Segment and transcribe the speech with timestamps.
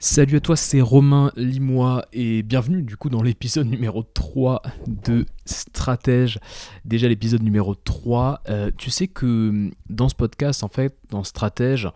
[0.00, 5.26] Salut à toi, c'est Romain Limois et bienvenue du coup dans l'épisode numéro 3 de
[5.44, 6.38] Stratège.
[6.84, 8.42] Déjà l'épisode numéro 3.
[8.48, 11.88] Euh, tu sais que dans ce podcast, en fait, dans Stratège,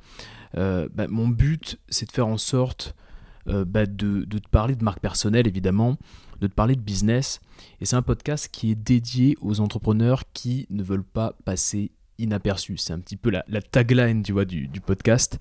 [0.56, 2.96] euh, bah, mon but c'est de faire en sorte
[3.46, 5.96] euh, bah, de, de, te parler de marque personnelle évidemment,
[6.40, 7.40] de te parler de business.
[7.80, 12.76] Et c'est un podcast qui est dédié aux entrepreneurs qui ne veulent pas passer inaperçu.
[12.76, 15.38] C'est un petit peu la, tagline tu vois, du, podcast.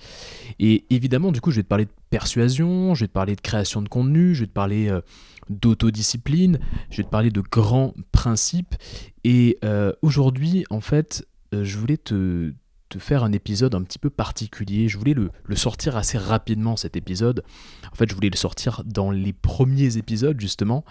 [0.60, 3.42] Et évidemment, du coup, je vais te parler de persuasion, je vais te parler de
[3.42, 5.02] création de contenu, je vais te parler euh,
[5.50, 8.76] d'autodiscipline, je vais te parler de grands principes.
[9.24, 12.54] Et euh, aujourd'hui, en fait, euh, je voulais te,
[12.98, 14.90] faire un épisode un petit peu particulier.
[14.90, 17.42] Je voulais le, le, sortir assez rapidement, cet épisode.
[17.90, 20.84] En fait, je voulais le sortir dans les premiers épisodes, justement.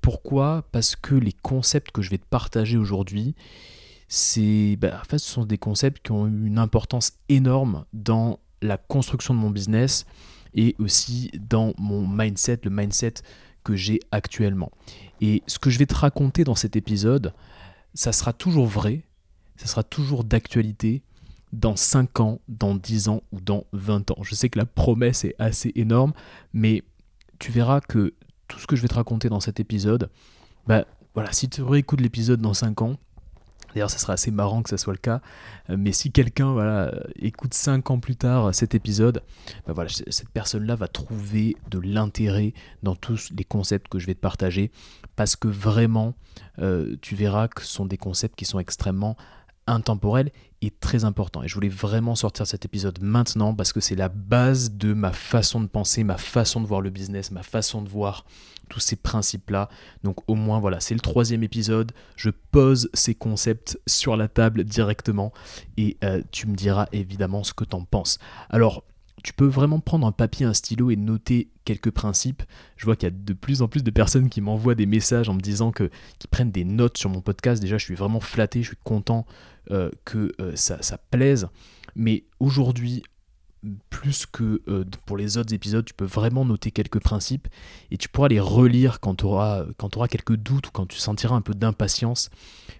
[0.00, 0.66] pourquoi?
[0.72, 3.36] Parce que les concepts que je vais te partager aujourd'hui,
[4.12, 9.34] c'est, bah, ce sont des concepts qui ont eu une importance énorme dans la construction
[9.34, 10.04] de mon business
[10.52, 13.14] et aussi dans mon mindset, le mindset
[13.62, 14.72] que j'ai actuellement.
[15.20, 17.32] Et ce que je vais te raconter dans cet épisode,
[17.94, 19.04] ça sera toujours vrai,
[19.56, 21.04] ça sera toujours d'actualité
[21.52, 24.22] dans 5 ans, dans 10 ans ou dans 20 ans.
[24.22, 26.14] Je sais que la promesse est assez énorme,
[26.52, 26.82] mais
[27.38, 28.12] tu verras que
[28.48, 30.10] tout ce que je vais te raconter dans cet épisode,
[30.66, 30.84] bah
[31.14, 32.96] voilà, si tu réécoutes l'épisode dans 5 ans,
[33.74, 35.20] D'ailleurs, ça serait assez marrant que ça soit le cas.
[35.68, 39.22] Euh, mais si quelqu'un voilà, écoute 5 ans plus tard cet épisode,
[39.66, 44.20] bah cette personne-là va trouver de l'intérêt dans tous les concepts que je vais te
[44.20, 44.70] partager.
[45.16, 46.14] Parce que vraiment,
[46.58, 49.16] euh, tu verras que ce sont des concepts qui sont extrêmement
[49.66, 50.30] intemporel
[50.68, 51.42] très important.
[51.42, 55.12] Et je voulais vraiment sortir cet épisode maintenant parce que c'est la base de ma
[55.12, 58.26] façon de penser, ma façon de voir le business, ma façon de voir
[58.68, 59.70] tous ces principes-là.
[60.04, 61.92] Donc au moins voilà, c'est le troisième épisode.
[62.16, 65.32] Je pose ces concepts sur la table directement
[65.78, 68.18] et euh, tu me diras évidemment ce que tu en penses.
[68.50, 68.84] Alors
[69.22, 72.42] tu peux vraiment prendre un papier, un stylo et noter quelques principes.
[72.76, 75.28] Je vois qu'il y a de plus en plus de personnes qui m'envoient des messages
[75.28, 75.90] en me disant que
[76.30, 77.60] prennent des notes sur mon podcast.
[77.60, 79.26] Déjà, je suis vraiment flatté, je suis content
[79.70, 81.48] euh, que euh, ça, plaise.
[81.94, 83.02] Mais aujourd'hui,
[83.90, 87.46] plus que euh, pour les autres épisodes, tu peux vraiment noter quelques principes
[87.90, 91.34] et tu pourras les relire quand tu auras, quand quelques doutes ou quand tu sentiras
[91.34, 92.30] un peu d'impatience.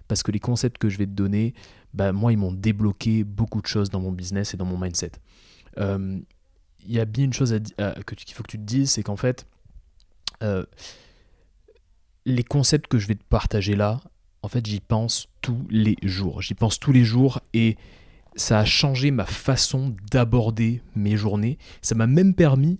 [0.07, 1.53] Parce que les concepts que je vais te donner,
[1.93, 5.11] bah, moi, ils m'ont débloqué beaucoup de choses dans mon business et dans mon mindset.
[6.85, 7.57] Il y a bien une chose
[8.15, 9.45] qu'il faut que tu te dises, c'est qu'en fait,
[10.43, 10.65] euh,
[12.25, 14.01] les concepts que je vais te partager là,
[14.43, 16.41] en fait, j'y pense tous les jours.
[16.41, 17.77] J'y pense tous les jours et
[18.35, 21.57] ça a changé ma façon d'aborder mes journées.
[21.81, 22.79] Ça m'a même permis,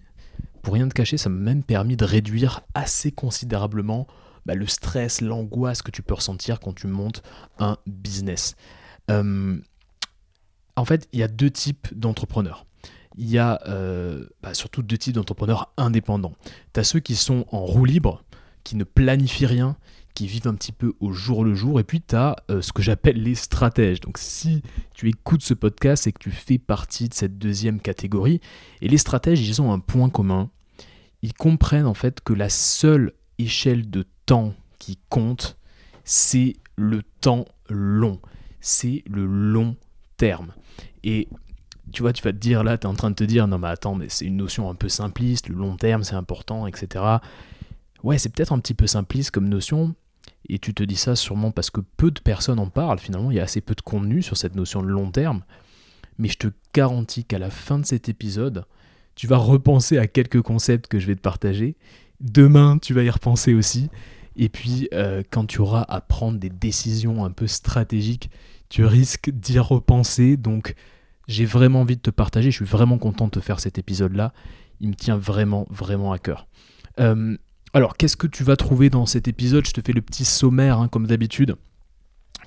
[0.64, 4.08] pour rien te cacher, ça m'a même permis de réduire assez considérablement
[4.46, 7.22] bah, le stress, l'angoisse que tu peux ressentir quand tu montes
[7.60, 8.56] un business.
[9.12, 9.58] Euh,
[10.76, 12.66] en fait, il y a deux types d'entrepreneurs
[13.18, 16.34] il y a euh, bah, surtout deux types d'entrepreneurs indépendants.
[16.74, 18.24] Tu as ceux qui sont en roue libre,
[18.64, 19.78] qui ne planifient rien,
[20.14, 22.74] qui vivent un petit peu au jour le jour, et puis tu as euh, ce
[22.74, 24.02] que j'appelle les stratèges.
[24.02, 24.62] Donc si
[24.94, 28.42] tu écoutes ce podcast et que tu fais partie de cette deuxième catégorie,
[28.82, 30.50] et les stratèges, ils ont un point commun,
[31.22, 35.58] ils comprennent en fait que la seule échelle de temps qui compte,
[36.04, 38.20] c'est le temps long,
[38.60, 39.76] c'est le long
[40.18, 40.54] terme.
[41.04, 41.28] Et
[41.92, 43.58] tu vois, tu vas te dire là, tu es en train de te dire, non
[43.58, 47.04] mais attends, mais c'est une notion un peu simpliste, le long terme c'est important, etc.
[48.04, 49.96] Ouais, c'est peut-être un petit peu simpliste comme notion,
[50.50, 53.38] et tu te dis ça sûrement parce que peu de personnes en parlent, finalement il
[53.38, 55.44] y a assez peu de contenu sur cette notion de long terme,
[56.18, 58.66] mais je te garantis qu'à la fin de cet épisode,
[59.16, 61.76] tu vas repenser à quelques concepts que je vais te partager,
[62.20, 63.90] demain tu vas y repenser aussi,
[64.36, 68.30] et puis euh, quand tu auras à prendre des décisions un peu stratégiques,
[68.70, 70.76] tu risques d'y repenser, donc
[71.32, 74.34] j'ai vraiment envie de te partager, je suis vraiment content de te faire cet épisode-là.
[74.80, 76.48] Il me tient vraiment, vraiment à cœur.
[77.00, 77.38] Euh,
[77.74, 79.66] alors, qu'est-ce que tu vas trouver dans cet épisode?
[79.66, 81.56] Je te fais le petit sommaire, hein, comme d'habitude.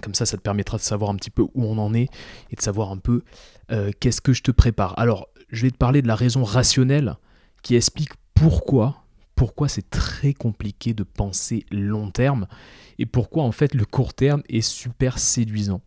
[0.02, 2.08] Comme ça, ça te permettra de savoir un petit peu où on en est
[2.50, 3.22] et de savoir un peu
[3.70, 4.98] euh, qu'est-ce que je te prépare.
[4.98, 7.16] Alors, je vais te parler de la raison rationnelle
[7.62, 9.03] qui explique pourquoi
[9.34, 12.46] pourquoi c'est très compliqué de penser long terme
[12.98, 15.80] et pourquoi en fait le court terme est super séduisant.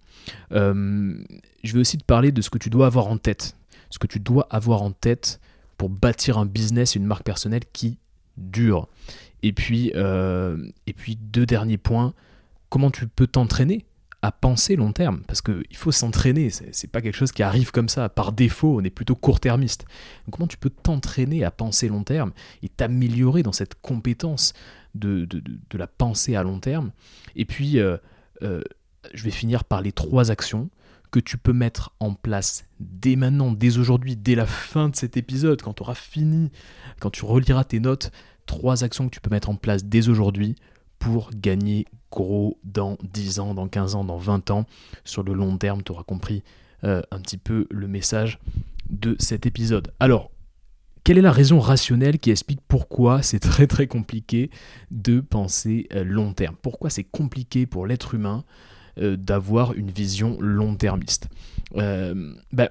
[0.51, 1.23] Euh,
[1.63, 3.55] je vais aussi te parler de ce que tu dois avoir en tête,
[3.89, 5.39] ce que tu dois avoir en tête
[5.77, 7.97] pour bâtir un business une marque personnelle qui
[8.35, 8.87] dure.
[9.43, 10.57] Euh,
[10.87, 12.13] et puis deux derniers points,
[12.69, 13.85] comment tu peux t'entraîner
[14.21, 17.87] à penser long terme, parce qu'il faut s'entraîner, c'est pas quelque chose qui arrive comme
[17.87, 19.85] ça, par défaut, on est plutôt court-termiste.
[20.31, 22.31] comment tu peux t'entraîner à penser long terme
[22.63, 24.53] et t'améliorer dans cette compétence
[24.95, 26.91] de, de, de, la pensée à long terme?
[27.35, 27.97] Et puis, euh,
[28.41, 28.61] euh,
[29.13, 30.69] je vais finir par les trois actions
[31.11, 35.15] que tu peux mettre en place dès maintenant, dès aujourd'hui, dès la fin de cet
[35.15, 36.51] épisode, quand tu auras fini,
[36.99, 38.11] quand tu reliras tes notes,
[38.45, 40.55] trois actions que tu peux mettre en place dès aujourd'hui
[41.07, 44.65] pour gagner gros dans 10 ans, dans 15 ans, dans 20 ans.
[45.05, 46.43] Sur le long terme, tu auras compris
[46.83, 48.39] euh, un petit peu le message
[48.89, 49.93] de cet épisode.
[50.01, 50.31] Alors,
[51.05, 54.51] quelle est la raison rationnelle qui explique pourquoi c'est très très compliqué
[54.91, 56.57] de penser euh, long terme?
[56.61, 58.43] Pourquoi c'est compliqué pour l'être humain
[58.97, 61.29] euh, d'avoir une vision long-termiste?
[61.73, 62.69] Ben,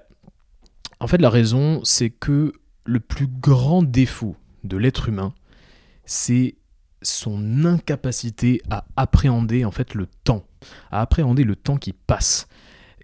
[1.00, 2.53] En fait, la raison, c'est que
[2.85, 5.33] le plus grand défaut de l'être humain,
[6.05, 6.56] c'est
[7.06, 10.44] son incapacité à appréhender en fait le temps,
[10.91, 12.49] à appréhender le temps qui passe.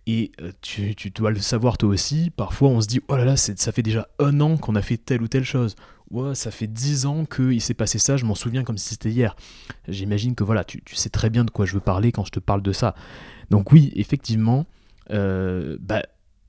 [0.06, 3.36] Et euh, tu, dois le savoir toi aussi, parfois on se dit oh là là,
[3.36, 5.76] ça fait déjà un an qu'on a fait telle ou telle chose.
[6.10, 9.10] Ouais, ça fait dix ans qu'il s'est passé ça, je m'en souviens comme si c'était
[9.10, 9.36] hier.
[9.88, 12.40] J'imagine que voilà, tu, sais très bien de quoi je veux parler quand je te
[12.40, 12.94] parle de ça.
[13.50, 14.66] Donc oui, effectivement,
[15.10, 16.02] euh, bah,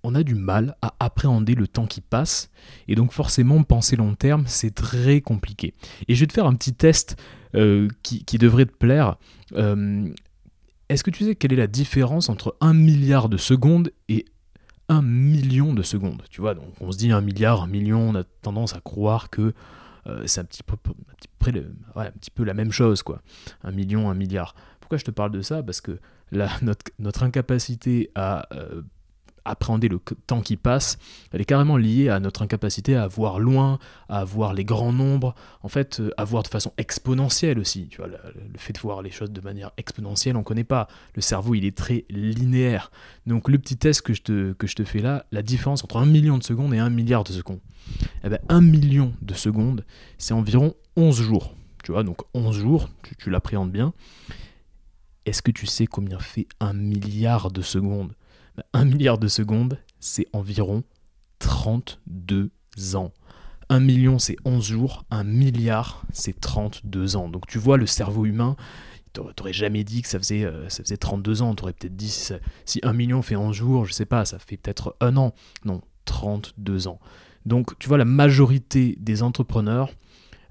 [0.03, 2.49] on a du mal à appréhender le temps qui passe,
[2.87, 5.73] et donc forcément penser long terme, c'est très compliqué.
[6.07, 7.15] Et je vais te faire un petit test
[7.55, 9.15] euh, qui, devrait te plaire.
[9.53, 10.09] Euh,
[10.89, 14.25] est-ce que tu sais quelle est la différence entre un milliard de secondes et
[14.89, 16.23] un million de secondes?
[16.29, 19.29] Tu vois, donc on se dit un milliard, un million, on a tendance à croire
[19.29, 19.53] que
[20.07, 20.75] euh, c'est un petit, peu,
[21.95, 23.21] un, petit la même chose, quoi.
[23.63, 24.53] Un million, un milliard.
[24.81, 25.63] Pourquoi je te parle de ça?
[25.63, 25.99] Parce que
[26.99, 28.47] notre, incapacité à
[29.45, 30.97] appréhender le temps qui passe,
[31.31, 33.79] elle est carrément liée à notre incapacité à voir loin,
[34.09, 37.87] à voir les grands nombres, en fait, euh, à voir de façon exponentielle aussi.
[37.87, 38.17] Tu vois, le,
[38.57, 40.87] fait de voir les choses de manière exponentielle, on ne connaît pas.
[41.15, 42.91] Le cerveau, il est très linéaire.
[43.25, 45.97] Donc, le petit test que je te, que je te fais là, la différence entre
[45.97, 47.59] un million de secondes et un milliard de secondes.
[48.23, 49.85] Eh ben, un million de secondes,
[50.17, 51.53] c'est environ 11 jours.
[51.83, 53.93] Tu vois, donc 11 jours, tu, tu l'appréhendes bien.
[55.25, 58.13] Est-ce que tu sais combien fait un milliard de secondes?
[58.73, 60.83] 1 milliard de secondes, c'est environ
[61.39, 62.49] 32
[62.95, 63.11] ans.
[63.69, 65.05] 1 million, c'est 11 jours.
[65.11, 67.29] 1 milliard, c'est 32 ans.
[67.29, 68.55] Donc tu vois, le cerveau humain,
[69.13, 71.55] t'aurais jamais dit que ça faisait, euh, ça faisait 32 ans.
[71.55, 72.09] T'aurais peut-être dit,
[72.65, 75.33] si, 1 million fait 11 jours, je sais pas, ça fait peut-être un an.
[75.65, 76.99] Non, 32 ans.
[77.45, 79.91] Donc tu vois, la majorité des entrepreneurs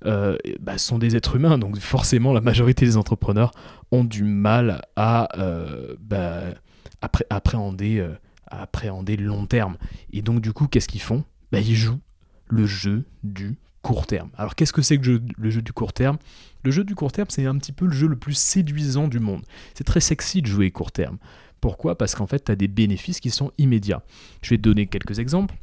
[0.05, 1.58] euh, bah, sont des êtres humains.
[1.58, 3.52] Donc forcément, la majorité des entrepreneurs
[3.90, 5.28] ont du mal à...
[5.38, 6.55] Euh, bah,
[7.00, 8.15] appréhender, euh,
[8.47, 9.77] appréhender le long terme.
[10.12, 11.25] Et donc, du coup, qu'est-ce qu'ils font?
[11.50, 12.00] Bah, Ils jouent
[12.49, 14.31] le jeu du court terme.
[14.37, 16.19] Alors, qu'est-ce que c'est que le jeu du court terme?
[16.65, 19.19] Le jeu du court terme, c'est un petit peu le jeu le plus séduisant du
[19.19, 19.43] monde.
[19.75, 21.19] C'est très sexy de jouer court terme.
[21.61, 21.97] Pourquoi?
[21.97, 24.03] Parce qu'en fait, tu as des bénéfices qui sont immédiats.
[24.43, 25.55] Je vais te donner quelques exemples.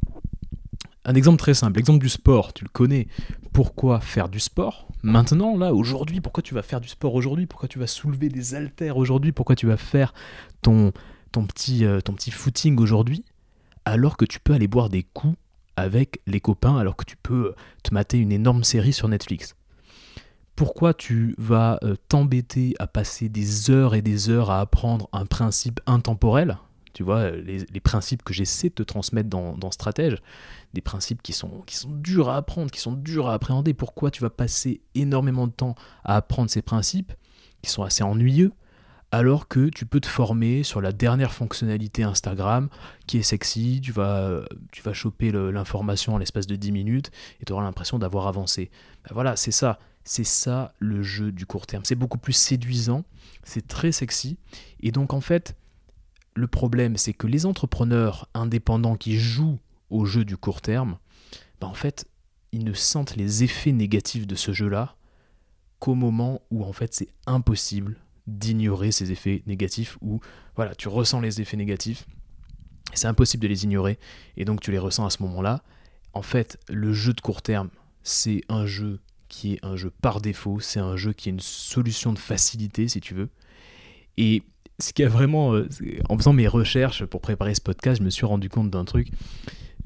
[1.04, 3.08] Un exemple très simple, l'exemple du sport, tu le connais.
[3.54, 6.20] Pourquoi faire du sport maintenant, là, aujourd'hui?
[6.20, 7.46] Pourquoi tu vas faire du sport aujourd'hui?
[7.46, 9.32] Pourquoi tu vas soulever des haltères aujourd'hui?
[9.32, 10.12] Pourquoi tu vas faire
[10.60, 10.92] ton,
[11.32, 13.24] ton petit, euh, ton petit footing aujourd'hui,
[13.84, 15.36] alors que tu peux aller boire des coups
[15.76, 19.56] avec les copains, alors que tu peux euh, te mater une énorme série sur Netflix.
[20.56, 25.26] Pourquoi tu vas euh, t'embêter à passer des heures et des heures à apprendre un
[25.26, 26.58] principe intemporel?
[26.92, 30.18] Tu vois, les, principes que j'essaie de te transmettre dans, dans, Stratège,
[30.74, 33.74] des principes qui sont, qui sont durs à apprendre, qui sont durs à appréhender.
[33.74, 37.12] Pourquoi tu vas passer énormément de temps à apprendre ces principes,
[37.62, 38.52] qui sont assez ennuyeux,
[39.12, 42.68] alors que tu peux te former sur la dernière fonctionnalité Instagram
[43.06, 44.44] qui est sexy, tu vas,
[44.92, 47.10] choper l'information en l'espace de 10 minutes
[47.40, 48.70] et tu auras l'impression d'avoir avancé.
[49.04, 49.78] Ben voilà, c'est ça.
[50.04, 51.84] C'est ça le jeu du court terme.
[51.84, 53.04] C'est beaucoup plus séduisant,
[53.44, 54.38] c'est très sexy.
[54.80, 55.56] Et donc en fait,
[56.34, 59.58] le problème, c'est que les entrepreneurs indépendants qui jouent
[59.90, 60.98] au jeu du court terme,
[61.60, 62.06] ben en fait,
[62.52, 64.96] ils ne sentent les effets négatifs de ce jeu-là
[65.80, 67.96] qu'au moment où en fait c'est impossible
[68.30, 70.20] d'ignorer ces effets négatifs ou
[70.56, 72.06] voilà, tu ressens les effets négatifs,
[72.94, 73.98] c'est impossible de les ignorer
[74.36, 75.62] et donc tu les ressens à ce moment-là.
[76.12, 77.70] En fait, le jeu de court terme,
[78.02, 81.40] c'est un jeu qui est un jeu par défaut, c'est un jeu qui est une
[81.40, 83.30] solution de facilité si tu veux.
[84.16, 84.42] Et
[84.78, 85.68] ce qui a vraiment, euh,
[86.08, 89.08] en faisant mes recherches pour préparer ce podcast, je me suis rendu compte d'un truc.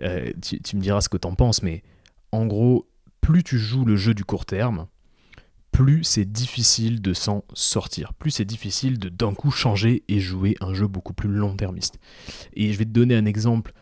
[0.00, 1.82] Euh, tu, tu, me diras ce que t'en penses, mais
[2.32, 2.88] en gros,
[3.20, 4.86] plus tu joues le jeu du court terme,
[5.74, 10.56] plus c'est difficile de s'en sortir, plus c'est difficile de d'un coup changer et jouer
[10.60, 11.98] un jeu beaucoup plus long-termiste.
[12.54, 13.72] Et je vais te donner un exemple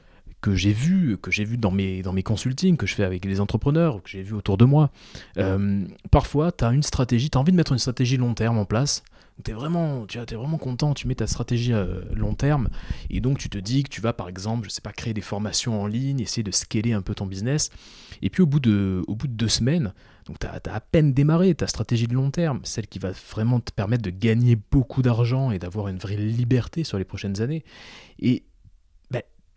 [0.40, 3.26] que j'ai vu, que j'ai vu dans mes, dans mes consultings, que je fais avec
[3.26, 4.90] les entrepreneurs, que j'ai vu autour de moi.
[5.36, 8.56] Euh, parfois, tu as une stratégie, tu as envie de mettre une stratégie long terme
[8.56, 9.02] en place,
[9.44, 12.70] tu es vraiment, tu es vraiment content, tu mets ta stratégie euh, long terme,
[13.10, 15.20] et donc tu te dis que tu vas par exemple, je sais pas, créer des
[15.20, 17.68] formations en ligne, essayer de scaler un peu ton business,
[18.22, 19.92] et puis au bout de, au bout de deux semaines,
[20.26, 23.60] donc tu as, à peine démarré ta stratégie de long terme, celle qui va vraiment
[23.60, 27.64] te permettre de gagner beaucoup d'argent et d'avoir une vraie liberté sur les prochaines années,
[28.18, 28.44] et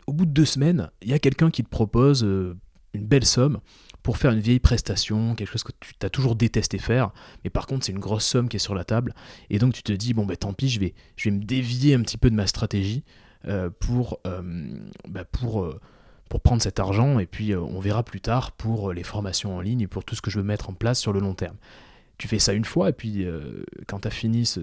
[0.06, 2.56] au bout de deux semaines, il y a quelqu'un qui te propose euh,
[2.94, 3.58] une belle somme
[4.02, 7.10] pour faire une vieille prestation, quelque chose que tu as toujours détesté faire,
[7.42, 9.14] mais par contre c'est une grosse somme qui est sur la table,
[9.50, 11.94] et donc tu te dis, bon ben tant pis, je vais, je vais me dévier
[11.94, 13.02] un petit peu de ma stratégie
[13.48, 14.20] euh, pour,
[15.08, 15.68] bah, pour,
[16.28, 19.82] pour prendre cet argent, et puis on verra plus tard pour les formations en ligne
[19.82, 21.56] et pour tout ce que je veux mettre en place sur le long terme.
[22.18, 23.26] Tu fais ça une fois, et puis
[23.86, 24.60] quand tu as fini ce,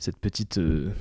[0.00, 0.92] cette petite, euh,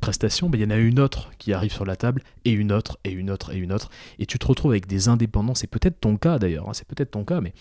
[0.00, 2.72] prestation, ben, il y en a une autre qui arrive sur la table, et une
[2.72, 3.90] autre, et une autre, et une autre.
[4.18, 7.12] Et tu te retrouves avec des indépendants, c'est peut-être ton cas d'ailleurs, hein, c'est peut-être
[7.12, 7.52] ton cas, mais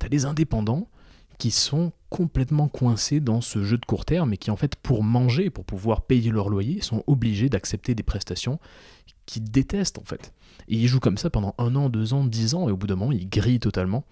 [0.00, 0.88] tu as des indépendants
[1.38, 5.04] qui sont complètement coincés dans ce jeu de court terme et qui en fait pour
[5.04, 8.58] manger, pour pouvoir payer leur loyer, sont obligés d'accepter des prestations
[9.26, 10.32] qu'ils détestent en fait.
[10.68, 12.86] Et ils jouent comme ça pendant un an, deux ans, dix ans, et au bout
[12.86, 14.04] d'un moment, ils grillent totalement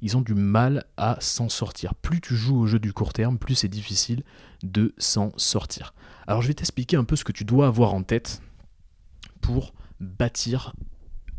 [0.00, 1.94] ils ont du mal à s'en sortir.
[1.94, 4.22] Plus tu joues au jeu du court terme, plus c'est difficile
[4.62, 5.94] de s'en sortir.
[6.26, 8.42] Alors je vais t'expliquer un peu ce que tu dois avoir en tête
[9.40, 10.72] pour bâtir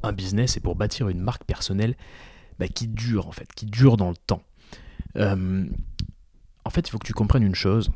[0.04, 1.96] un business et pour bâtir une marque personnelle
[2.58, 4.44] bah, qui dure en fait, qui dure dans le temps.
[5.16, 5.66] Euh,
[6.66, 7.90] en fait, il faut que tu comprennes une chose.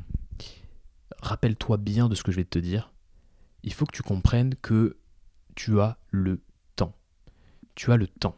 [1.22, 2.92] Rappelle-toi bien de ce que je vais te dire.
[3.64, 4.98] Il faut que tu comprennes que
[5.56, 6.42] tu as le
[6.76, 6.96] temps.
[7.76, 8.36] Tu as le temps.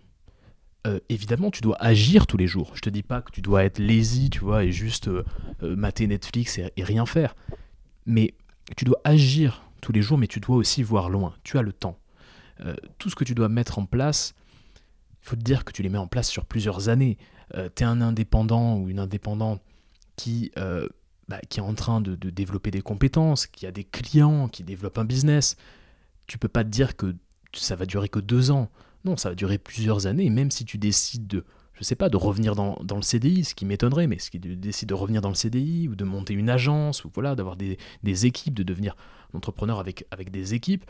[0.86, 2.72] Euh, évidemment, tu dois agir tous les jours.
[2.76, 5.24] Je te dis pas que tu dois être lazy, tu vois, et juste euh,
[5.64, 7.36] euh, mater Netflix et, rien faire.
[8.06, 8.36] Mais
[8.78, 11.34] tu dois agir tous les jours, mais tu dois aussi voir loin.
[11.44, 11.98] Tu as le temps.
[13.00, 14.34] tout ce que tu dois mettre en place,
[15.22, 17.18] il faut te dire que tu les mets en place sur plusieurs années.
[17.54, 19.62] tu es un indépendant ou une indépendante
[20.16, 24.98] qui, bah, est en train de, développer des compétences, qui a des clients, qui développe
[24.98, 25.58] un business.
[26.28, 27.16] Tu peux pas te dire que
[27.54, 28.70] ça va durer que deux ans.
[29.04, 32.18] Non, ça va durer plusieurs années, même si tu décides de, je sais pas, de
[32.18, 35.36] revenir dans, le CDI, ce qui m'étonnerait, mais si tu décides de revenir dans le
[35.36, 37.78] CDI ou de monter une agence ou voilà, d'avoir des,
[38.26, 38.96] équipes, de devenir
[39.34, 40.86] entrepreneur avec, avec des équipes,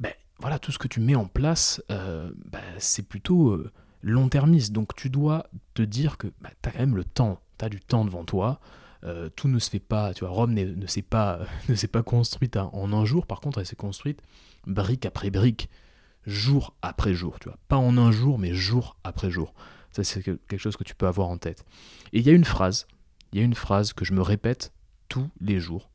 [0.00, 3.70] ben voilà, tout ce que tu mets en place, euh, ben, c'est plutôt euh,
[4.02, 4.72] long-termiste.
[4.72, 7.68] Donc tu dois te dire que ben, tu as quand même le temps, tu as
[7.68, 8.60] du temps devant toi.
[9.04, 12.02] Euh, tout ne se fait pas, tu vois, Rome ne, s'est pas, ne s'est pas
[12.02, 14.20] construite en un jour, par contre elle s'est construite
[14.66, 15.68] brique après brique
[16.26, 17.58] jour après jour, tu vois.
[17.68, 19.54] Pas en un jour, mais jour après jour.
[19.90, 21.64] Ça, c'est quelque chose que tu peux avoir en tête.
[22.12, 22.86] Et il y a une phrase,
[23.32, 24.72] il y a une phrase que je me répète
[25.08, 25.90] tous les jours.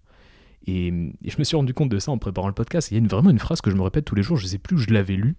[0.68, 0.92] Et,
[1.24, 2.92] je me suis rendu compte de ça en préparant le podcast.
[2.92, 4.50] Il y a vraiment une phrase que je me répète tous les jours, je ne
[4.50, 5.36] sais plus où je l'avais lue,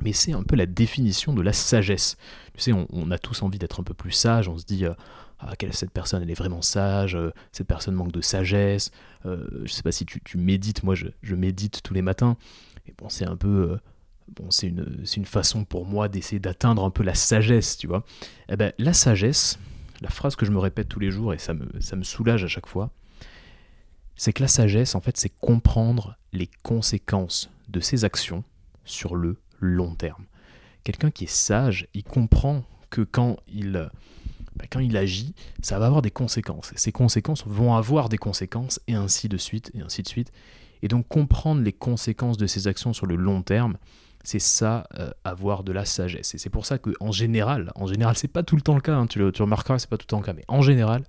[0.00, 2.16] mais c'est un peu la définition de la sagesse.
[2.54, 4.94] Tu sais, on, a tous envie d'être un peu plus sage, on se dit, euh,
[5.38, 8.90] ah, cette personne, elle est vraiment sage, euh, cette personne manque de sagesse.
[9.26, 12.36] Euh, je sais pas si tu, médites, moi je, médite tous les matins,
[12.86, 13.72] et bon, c'est un peu.
[13.72, 13.80] Euh,
[14.34, 18.04] bon, c'est une, une, façon pour moi d'essayer d'atteindre un peu la sagesse, tu vois.
[18.48, 19.58] Eh ben, la sagesse,
[20.00, 22.42] la phrase que je me répète tous les jours, et ça me, ça me soulage
[22.42, 22.90] à chaque fois,
[24.14, 28.42] c'est que la sagesse, en fait, c'est comprendre les conséquences de ses actions
[28.84, 30.24] sur le long terme.
[30.84, 33.90] Quelqu'un qui est sage, il comprend que quand il,
[34.56, 36.72] bah, quand il agit, ça va avoir des conséquences.
[36.76, 40.32] ces conséquences vont avoir des conséquences, et ainsi de suite, et ainsi de suite.
[40.82, 43.76] Et donc comprendre les conséquences de ses actions sur le long terme,
[44.24, 46.34] c'est ça, euh, avoir de la sagesse.
[46.34, 48.94] Et c'est pour ça qu'en général, en général, c'est pas tout le temps le cas,
[48.94, 51.04] hein, tu, le, tu remarqueras, c'est pas tout le temps le cas, mais en général,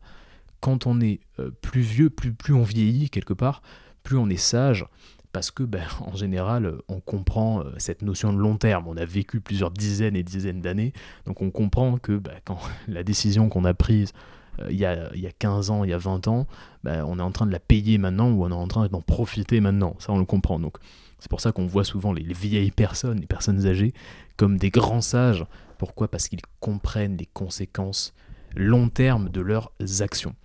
[0.59, 3.61] quand on est euh, plus vieux, plus on vieillit quelque part,
[4.03, 4.85] plus on est sage,
[5.33, 8.87] parce que ben, en général, on comprend euh, cette notion de long terme.
[8.87, 10.93] On a vécu plusieurs dizaines et dizaines d'années,
[11.25, 14.13] donc on comprend que ben, quand la décision qu'on a prise
[14.59, 16.47] euh, il, y a, il y a 15 ans, il y a 20 ans,
[16.83, 19.01] bah, on est en train de la payer maintenant ou on est en train d'en
[19.01, 19.95] profiter maintenant.
[19.99, 20.59] Ça, on le comprend.
[20.59, 20.77] Donc,
[21.19, 23.93] c'est pour ça qu'on voit souvent les, vieilles personnes, les personnes âgées,
[24.35, 25.45] comme des grands sages.
[25.77, 26.07] Pourquoi?
[26.07, 28.13] Parce qu'ils comprennent les conséquences
[28.55, 30.35] long terme de leurs actions.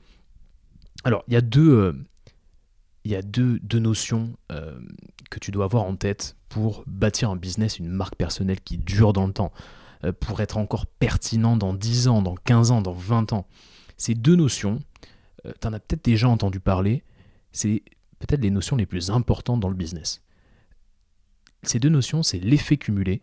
[1.05, 1.93] Alors, il y a deux, euh,
[3.05, 4.79] il y a deux, deux notions euh,
[5.31, 9.13] que tu dois avoir en tête pour bâtir un business, une marque personnelle qui dure
[9.13, 9.53] dans le temps,
[10.19, 13.47] pour être encore pertinent dans 10 ans, dans 15 ans, dans 20 ans.
[13.97, 14.81] Ces deux notions,
[15.47, 17.05] euh, tu en as peut-être déjà entendu parler,
[17.53, 17.83] c'est
[18.19, 20.23] peut-être les notions les plus importantes dans le business.
[21.63, 23.23] Ces deux notions, c'est l'effet cumulé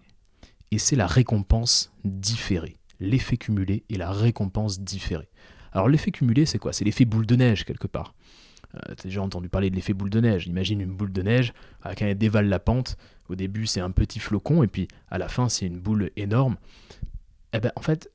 [0.72, 2.78] et c'est la récompense différée.
[3.02, 5.30] L'effet cumulé et la récompense différée.
[5.72, 6.74] Alors l'effet cumulé, c'est quoi?
[6.74, 8.14] C'est l'effet boule de neige quelque part.
[8.76, 10.48] Euh, tu as déjà entendu parler de l'effet boule de neige.
[10.48, 12.98] Imagine une boule de neige, quand elle dévale la pente,
[13.28, 16.58] au début c'est un petit flocon et puis à la fin c'est une boule énorme.
[17.54, 18.12] Eh ben, en fait,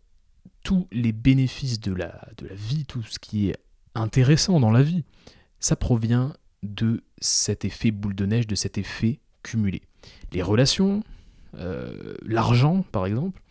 [0.63, 3.57] tous les bénéfices de la, de la vie, tout ce qui est
[3.95, 5.05] intéressant dans la vie,
[5.61, 6.33] ça provient
[6.63, 9.83] de cet effet boule de neige, de cet effet cumulé.
[10.33, 11.03] Les relations,
[11.57, 13.43] euh, l'argent par exemple,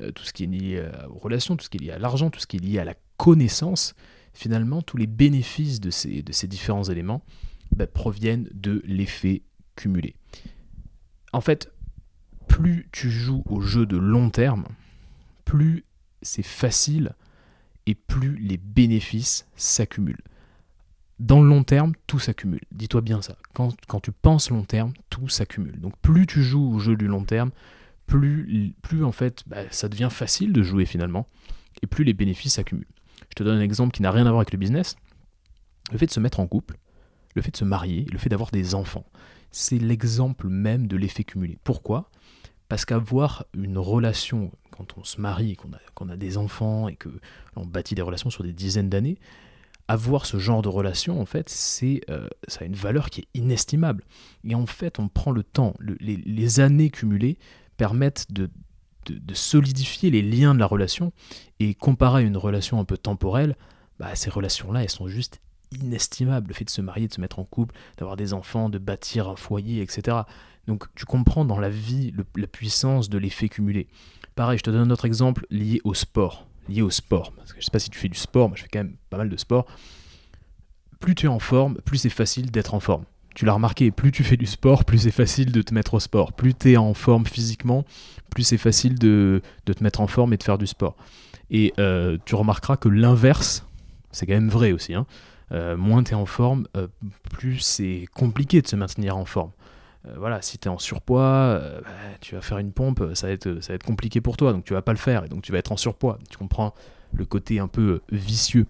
[0.00, 2.28] euh, tout ce qui est lié aux relations, tout ce qui est lié à l'argent,
[2.28, 3.94] tout ce qui est lié à la connaissance,
[4.34, 7.24] finalement, tous les bénéfices de ces, différents éléments
[7.74, 9.42] bah, proviennent de l'effet
[9.76, 10.14] cumulé.
[11.32, 11.72] en fait,
[12.46, 14.66] plus tu joues au jeu de long terme,
[15.44, 15.84] plus
[16.22, 17.14] c'est facile
[17.86, 20.22] et plus les bénéfices s'accumulent.
[21.20, 22.60] Dans le long terme, tout s'accumule.
[22.72, 23.36] Dis-toi bien ça.
[23.52, 25.80] Quand, tu penses long terme, tout s'accumule.
[25.80, 27.50] Donc plus tu joues au jeu du long terme,
[28.06, 31.26] plus, plus en fait bah, ça devient facile de jouer finalement,
[31.82, 32.86] et plus les bénéfices s'accumulent.
[33.34, 34.94] Je te donne un exemple qui n'a rien à voir avec le business.
[35.90, 36.76] Le fait de se mettre en couple,
[37.34, 39.06] le fait de se marier, le fait d'avoir des enfants,
[39.50, 41.58] c'est l'exemple même de l'effet cumulé.
[41.64, 42.10] Pourquoi?
[42.68, 47.96] Parce qu'avoir une relation, quand on se marie, qu'on a, des enfants et qu'on bâtit
[47.96, 49.18] des relations sur des dizaines d'années,
[49.88, 53.28] avoir ce genre de relation, en fait, c'est euh, ça a une valeur qui est
[53.34, 54.04] inestimable.
[54.44, 57.36] Et en fait, on prend le temps, les, années cumulées
[57.76, 58.48] permettent de,
[59.04, 61.12] de, solidifier les liens de la relation.
[61.60, 63.56] Et comparé à une relation un peu temporelle,
[63.98, 65.40] bah, ces relations-là, elles sont juste
[65.72, 66.48] inestimables.
[66.48, 69.28] Le fait de se marier, de se mettre en couple, d'avoir des enfants, de bâtir
[69.28, 70.18] un foyer, etc.
[70.66, 73.86] Donc tu comprends dans la vie la puissance de l'effet cumulé.
[74.34, 77.32] Pareil, je te donne un autre exemple lié au sport lié au sport.
[77.58, 79.28] Je sais pas si tu fais du sport, moi je fais quand même pas mal
[79.28, 79.66] de sport.
[81.00, 83.04] Plus tu es en forme, plus c'est facile d'être en forme.
[83.34, 86.00] Tu l'as remarqué, plus tu fais du sport, plus c'est facile de te mettre au
[86.00, 86.32] sport.
[86.32, 87.84] Plus tu es en forme physiquement,
[88.30, 90.96] plus c'est facile de, te mettre en forme et de faire du sport.
[91.50, 93.66] Et euh, tu remarqueras que l'inverse,
[94.12, 94.94] c'est quand même vrai aussi.
[94.94, 95.06] Hein.
[95.52, 96.86] Euh, moins tu es en forme, euh,
[97.30, 99.50] plus c'est compliqué de se maintenir en forme.
[100.18, 103.62] Voilà, si tu es en surpoids, bah, tu vas faire une pompe, ça va, être,
[103.62, 105.50] ça va être compliqué pour toi, donc tu vas pas le faire, et donc tu
[105.50, 106.18] vas être en surpoids.
[106.28, 106.74] Tu comprends
[107.14, 108.66] le côté un peu vicieux.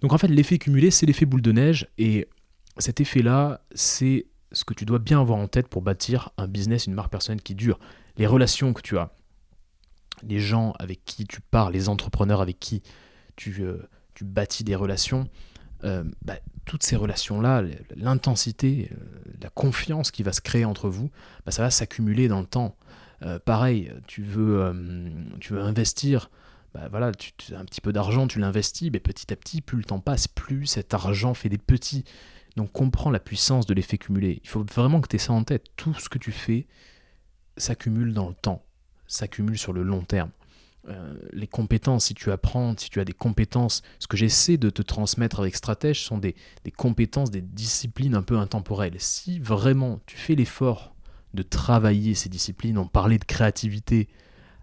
[0.00, 2.26] Donc en fait, l'effet cumulé, c'est l'effet boule de neige, et
[2.78, 6.86] cet effet-là, c'est ce que tu dois bien avoir en tête pour bâtir un business,
[6.86, 7.78] une marque personnelle qui dure.
[8.16, 9.12] Les relations que tu as,
[10.22, 12.82] les gens avec qui tu parles, les entrepreneurs avec qui
[13.36, 13.62] tu,
[14.14, 15.28] tu bâtis des relations,
[15.84, 16.36] euh, bah,
[16.66, 17.64] toutes ces relations-là,
[17.96, 18.96] l'intensité, euh,
[19.40, 21.10] la confiance qui va se créer entre vous,
[21.46, 22.76] bah, ça va s'accumuler dans le temps.
[23.22, 24.72] Euh, pareil, tu veux,
[25.40, 26.30] tu veux investir,
[26.74, 29.78] bah, voilà, tu, as un petit peu d'argent, tu l'investis, mais petit à petit, plus
[29.78, 32.04] le temps passe, plus cet argent fait des petits.
[32.56, 34.40] Donc comprends la puissance de l'effet cumulé.
[34.42, 35.66] Il faut vraiment que tu aies ça en tête.
[35.76, 36.66] Tout ce que tu fais
[37.56, 38.64] s'accumule dans le temps,
[39.06, 40.30] s'accumule sur le long terme.
[40.88, 44.70] Euh, les compétences, si tu apprends, si tu as des compétences, ce que j'essaie de
[44.70, 46.34] te transmettre avec Stratège sont des,
[46.76, 48.94] compétences, des disciplines un peu intemporelles.
[48.98, 50.94] Si vraiment tu fais l'effort
[51.34, 54.08] de travailler ces disciplines, on parlait de créativité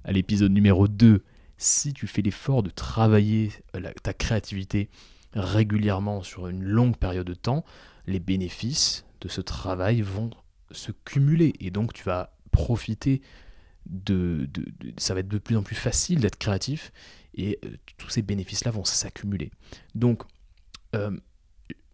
[0.04, 1.24] à l'épisode numéro 2,
[1.58, 4.90] si tu fais l'effort de travailler euh, ta créativité
[5.38, 7.64] régulièrement sur une longue période de temps,
[8.06, 10.30] les bénéfices de ce travail vont
[10.72, 13.22] se cumuler et donc tu vas profiter
[13.90, 14.50] de,
[14.98, 16.92] ça va être de plus en plus facile d'être créatif
[17.36, 19.52] et euh, tous ces bénéfices-là vont s'accumuler.
[19.96, 20.24] Donc,
[20.96, 21.12] euh,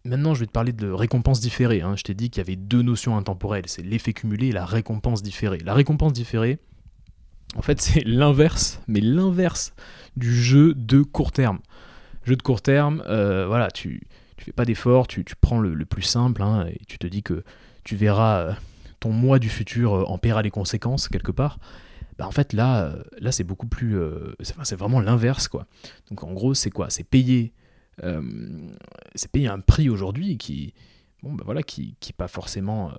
[0.04, 1.82] maintenant, je vais te parler de récompense différée.
[1.82, 1.94] Hein.
[1.96, 5.22] Je t'ai dit qu'il y avait deux notions intemporelles c'est l'effet cumulé et la récompense
[5.22, 5.58] différée.
[5.58, 6.58] La récompense différée,
[7.56, 9.74] en fait, c'est l'inverse, mais l'inverse
[10.16, 11.60] du jeu de court terme.
[12.24, 14.06] Jeu de court terme, euh, voilà, tu,
[14.36, 17.44] tu fais pas d'effort, tu, prends le, plus simple hein, et tu te dis que
[17.84, 18.56] tu verras
[19.00, 21.58] ton moi du futur en paiera les conséquences quelque part.
[22.18, 25.66] Bah, en fait là, euh, là c'est beaucoup plus, euh, c'est vraiment l'inverse quoi.
[26.08, 26.90] Donc en gros c'est quoi?
[26.90, 27.52] C'est payer,
[28.04, 28.22] euh,
[29.14, 30.74] c'est payer un prix aujourd'hui qui,
[31.22, 32.92] bon bah, voilà, qui, qui pas forcément,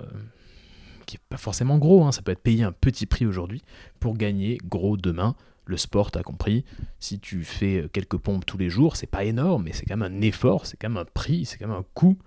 [1.06, 2.04] qui pas forcément gros.
[2.04, 2.12] Hein.
[2.12, 3.62] Ça peut être payer un petit prix aujourd'hui
[4.00, 5.36] pour gagner gros demain.
[5.66, 6.64] Le sport, t'as compris.
[7.00, 10.14] Si tu fais quelques pompes tous les jours, c'est pas énorme, mais c'est quand même
[10.14, 12.18] un effort, c'est quand même un prix, c'est quand même un coût.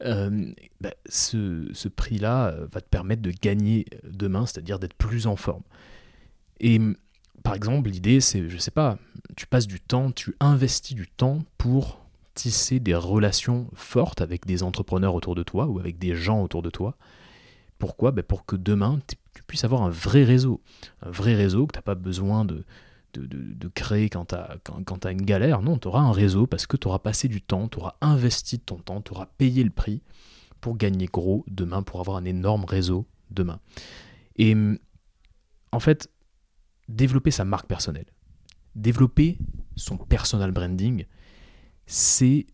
[0.00, 5.62] Bah, ce, prix-là va te permettre de gagner demain, c'est-à-dire d'être plus en forme.
[6.60, 6.80] Et
[7.42, 8.98] par exemple, l'idée, c'est, je sais pas,
[9.36, 12.00] tu passes du temps, tu investis du temps pour
[12.34, 16.62] tisser des relations fortes avec des entrepreneurs autour de toi ou avec des gens autour
[16.62, 16.96] de toi.
[17.78, 20.60] Pourquoi ben Pour que demain, tu puisses avoir un vrai réseau.
[21.02, 22.64] Un vrai réseau que tu n'as pas besoin de,
[23.74, 25.62] créer quand tu as, une galère.
[25.62, 28.58] Non, tu auras un réseau parce que tu auras passé du temps, tu auras investi
[28.58, 30.02] ton temps, tu auras payé le prix
[30.60, 33.60] pour gagner gros demain, pour avoir un énorme réseau demain.
[34.36, 34.56] Et
[35.72, 36.10] en fait,
[36.88, 38.06] développer sa marque personnelle,
[38.74, 39.38] développer
[39.76, 41.04] son personal branding,
[41.86, 42.46] c'est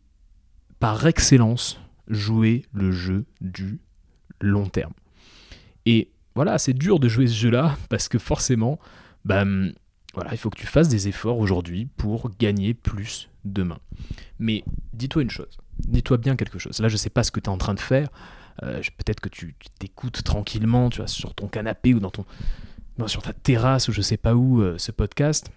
[0.80, 3.80] par excellence jouer le jeu du
[4.40, 4.92] long terme.
[5.86, 8.78] Et voilà, c'est dur de jouer ce jeu-là parce que forcément,
[9.24, 9.44] bah,
[10.14, 13.78] voilà, il faut que tu fasses des efforts aujourd'hui pour gagner plus demain.
[14.38, 16.80] Mais dis-toi une chose, dis-toi bien quelque chose.
[16.80, 18.08] Là, je ne sais pas ce que tu es en train de faire.
[18.62, 22.24] Euh, peut-être que tu t'écoutes tranquillement, tu vois, sur ton canapé ou dans ton,
[23.06, 25.50] sur ta terrasse ou je sais pas où euh, ce podcast,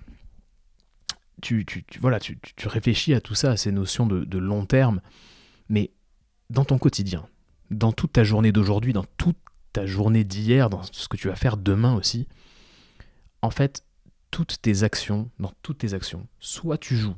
[1.42, 5.02] tu, tu, voilà, tu, réfléchis à tout ça, à ces notions de, long terme,
[5.70, 5.92] mais
[6.50, 7.28] dans ton quotidien,
[7.70, 9.38] dans toute ta journée d'aujourd'hui, dans toute
[9.74, 12.28] ta journée d'hier, dans ce que tu vas faire demain aussi,
[13.42, 13.84] en fait,
[14.32, 17.16] toutes tes actions, dans toutes tes actions, soit tu joues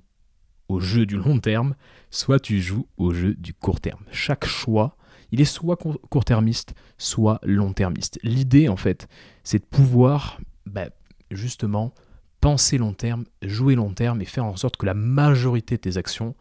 [0.68, 1.76] au jeu du long terme,
[2.12, 4.04] soit tu joues au jeu du court terme.
[4.12, 4.96] Chaque choix,
[5.32, 8.20] il est soit court-termiste, soit long-termiste.
[8.24, 9.08] L'idée, en fait,
[9.44, 10.90] c'est de pouvoir, bah,
[11.32, 11.94] justement,
[12.42, 15.98] penser long terme, jouer long terme et faire en sorte que la majorité de tes
[15.98, 16.36] actions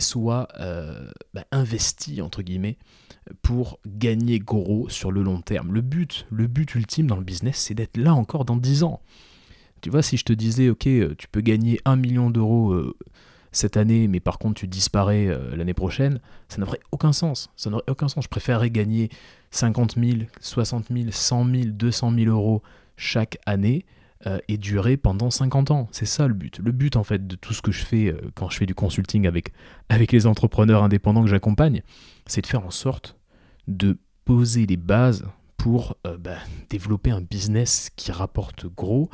[0.00, 2.76] soient euh, bah, investies, entre guillemets,
[3.42, 5.72] pour gagner gros sur le long terme.
[5.72, 9.00] Le but, le but ultime dans le business, c'est d'être là encore dans 10 ans.
[9.80, 12.96] Tu vois, si je te disais, ok, euh, tu peux gagner 1 million d'euros euh,
[13.52, 17.50] cette année, mais par contre tu disparais euh, l'année prochaine, ça n'aurait aucun sens.
[17.56, 18.24] Ça n'aurait aucun sens.
[18.24, 19.08] Je préférerais gagner
[19.50, 22.62] 50 000, 60 000, 100 000, 200 000 euros
[22.96, 23.84] chaque année
[24.48, 25.88] et durer pendant 50 ans.
[25.92, 26.58] C'est ça le but.
[26.58, 29.26] Le but en fait de tout ce que je fais quand je fais du consulting
[29.26, 29.52] avec,
[29.88, 31.82] avec les entrepreneurs indépendants que j'accompagne,
[32.26, 33.16] c'est de faire en sorte
[33.68, 35.24] de poser les bases
[35.56, 36.38] pour bah,
[36.70, 39.10] développer un business qui rapporte gros,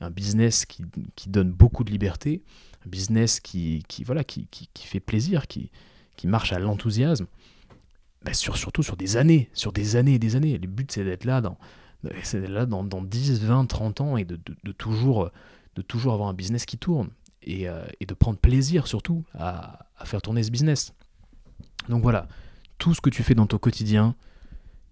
[0.00, 0.84] un business qui,
[1.28, 2.42] donne beaucoup de liberté,
[2.86, 5.70] un business qui, voilà, qui, fait plaisir, qui,
[6.16, 7.26] qui marche à l'enthousiasme,
[8.24, 10.58] bah, sur, surtout sur des années, sur des années et des années.
[10.58, 11.58] Le but, c'est d'être là dans,
[12.48, 14.36] là dans, 10, 20, 30 ans et de,
[14.72, 15.30] toujours,
[15.76, 17.10] de toujours avoir un business qui tourne
[17.44, 20.92] et, euh, de prendre plaisir surtout à, faire tourner ce business.
[21.88, 22.28] Donc voilà,
[22.78, 24.14] tout ce que tu fais dans ton quotidien,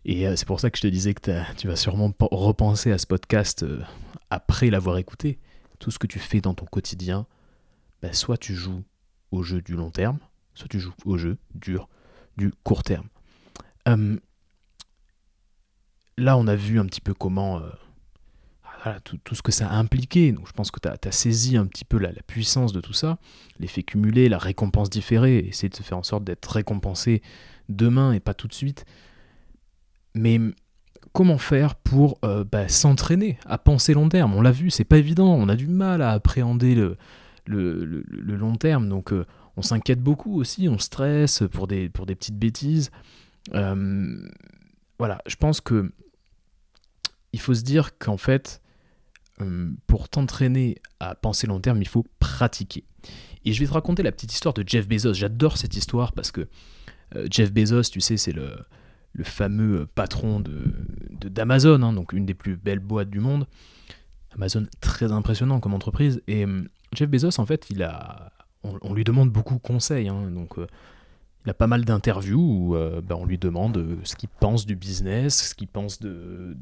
[0.05, 2.98] et euh, c'est pour ça que je te disais que tu vas sûrement repenser à
[2.98, 3.83] ce podcast euh,
[4.31, 5.38] après l'avoir écouté,
[5.79, 7.27] tout ce que tu fais dans ton quotidien,
[8.01, 8.85] bah, soit tu joues
[9.31, 10.18] au jeu du long terme,
[10.55, 11.88] soit tu joues au jeu dur
[12.37, 13.09] du court terme.
[16.18, 17.59] Là, on a vu un petit peu comment.
[17.59, 17.70] Euh,
[19.05, 20.33] tout, ce que ça a impliqué.
[20.33, 22.92] Donc, je pense que tu as, saisi un petit peu la, la puissance de tout
[22.92, 23.18] ça,
[23.61, 27.22] l'effet cumulé, la récompense différée, essayer de faire en sorte d'être récompensé
[27.68, 28.85] demain et pas tout de suite.
[30.14, 30.40] Mais
[31.12, 34.35] comment faire pour euh, bah, s'entraîner à penser long terme?
[34.35, 36.96] On l'a vu, c'est pas évident, on a du mal à appréhender le,
[37.46, 42.90] long terme, donc euh, on s'inquiète beaucoup aussi, on stresse pour des, petites bêtises.
[45.03, 45.91] Voilà, je pense que
[47.33, 48.62] il faut se dire qu'en fait,
[49.88, 52.85] pour t'entraîner à penser long terme, il faut pratiquer.
[53.45, 55.15] Et je vais te raconter la petite histoire de Jeff Bezos.
[55.15, 56.47] J'adore cette histoire parce que
[57.29, 58.55] Jeff Bezos, tu sais, c'est le,
[59.25, 60.41] fameux patron
[61.11, 63.49] d'Amazon, de, hein, donc une des plus belles boîtes du monde.
[64.37, 66.23] Amazon, très impressionnant comme entreprise.
[66.29, 68.31] Et hum, Jeff Bezos, en fait, il a,
[68.62, 70.07] on, lui demande beaucoup de conseils.
[70.07, 70.69] Hein, donc, euh,
[71.44, 74.64] il a pas mal d'interviews où euh, ben, on lui demande euh, ce qu'il pense
[74.64, 76.57] du business, ce qu'il pense de,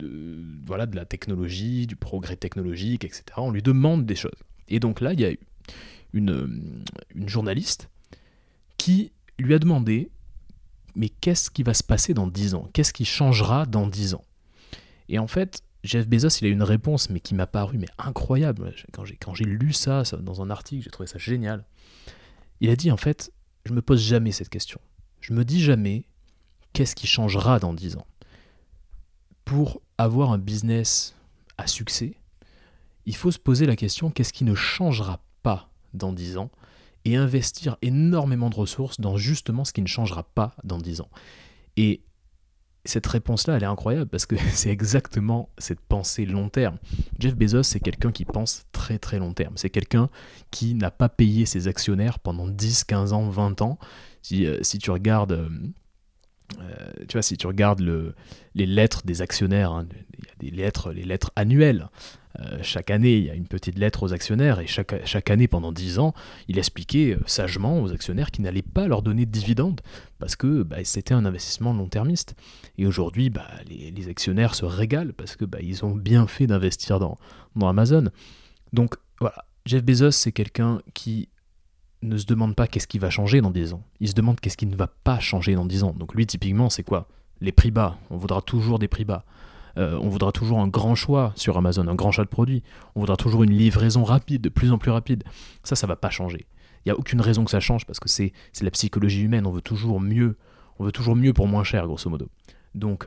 [0.67, 3.25] voilà, de la technologie, du progrès technologique, etc.
[3.37, 4.31] On lui demande des choses.
[4.69, 5.33] Et donc là, il y a
[6.13, 6.83] une,
[7.15, 7.91] une journaliste
[8.79, 10.11] qui lui a demandé
[10.95, 12.69] mais qu'est-ce qui va se passer dans 10 ans?
[12.73, 14.25] Qu'est-ce qui changera dans 10 ans?
[15.09, 18.75] Et en fait, Jeff Bezos, il a une réponse, mais qui m'a paru mais incroyable.
[18.93, 21.65] Quand j'ai lu ça, dans un article, j'ai trouvé ça génial.
[22.61, 23.33] Il a dit, en fait,
[23.65, 24.81] je me pose jamais cette question.
[25.21, 26.05] Je me dis jamais,
[26.73, 28.07] qu'est-ce qui changera dans 10 ans?
[29.45, 31.15] Pour avoir un business
[31.59, 32.15] à succès,
[33.07, 36.51] il faut se poser la question, qu'est-ce qui ne changera pas dans 10 ans?
[37.05, 41.11] Et investir énormément de ressources dans justement ce qui ne changera pas dans 10 ans.
[41.77, 42.03] Et
[42.85, 46.79] cette réponse-là, elle est incroyable parce que c'est exactement cette pensée long terme.
[47.19, 49.55] Jeff Bezos, c'est quelqu'un qui pense très très long terme.
[49.57, 50.09] C'est quelqu'un
[50.51, 53.79] qui n'a pas payé ses actionnaires pendant 10, 15 ans, 20 ans.
[54.23, 55.33] Si, euh, si tu regardes...
[55.33, 55.49] Euh,
[56.61, 58.15] euh, tu vois, si tu regardes le,
[58.57, 59.87] les lettres des actionnaires, hein,
[60.41, 61.89] les lettres annuelles.
[62.39, 65.73] Euh, chaque année, il y a une petite lettre aux actionnaires et chaque, année, pendant
[65.73, 66.15] 10 ans,
[66.49, 69.81] il expliquait euh, sagement aux actionnaires qu'il n'allait pas leur donner de dividendes
[70.19, 72.37] parce que bah, c'était un investissement long-termiste.
[72.79, 76.99] Et aujourd'hui, bah, les, actionnaires se régalent parce que bah, ils ont bien fait d'investir
[76.99, 77.19] dans,
[77.57, 78.05] dans Amazon.
[78.73, 81.29] Donc voilà, Jeff Bezos, c'est quelqu'un qui
[82.03, 83.83] ne se demande pas qu'est-ce qui va changer dans 10 ans.
[83.99, 85.95] Il se demande qu'est-ce qui ne va pas changer dans 10 ans.
[85.99, 87.09] Donc lui, typiquement, c'est quoi?
[87.41, 87.99] Les prix bas.
[88.11, 89.25] On voudra toujours des prix bas.
[89.79, 92.63] Euh, on voudra toujours un grand choix sur Amazon, un grand choix de produits.
[92.95, 95.25] On voudra toujours une livraison rapide, de plus en plus rapide.
[95.63, 96.47] Ça, ça va pas changer.
[96.85, 99.47] Il n'y a aucune raison que ça change parce que c'est la psychologie humaine.
[99.47, 100.37] On veut toujours mieux.
[100.79, 102.29] On veut toujours mieux pour moins cher, grosso modo.
[102.75, 103.07] Donc,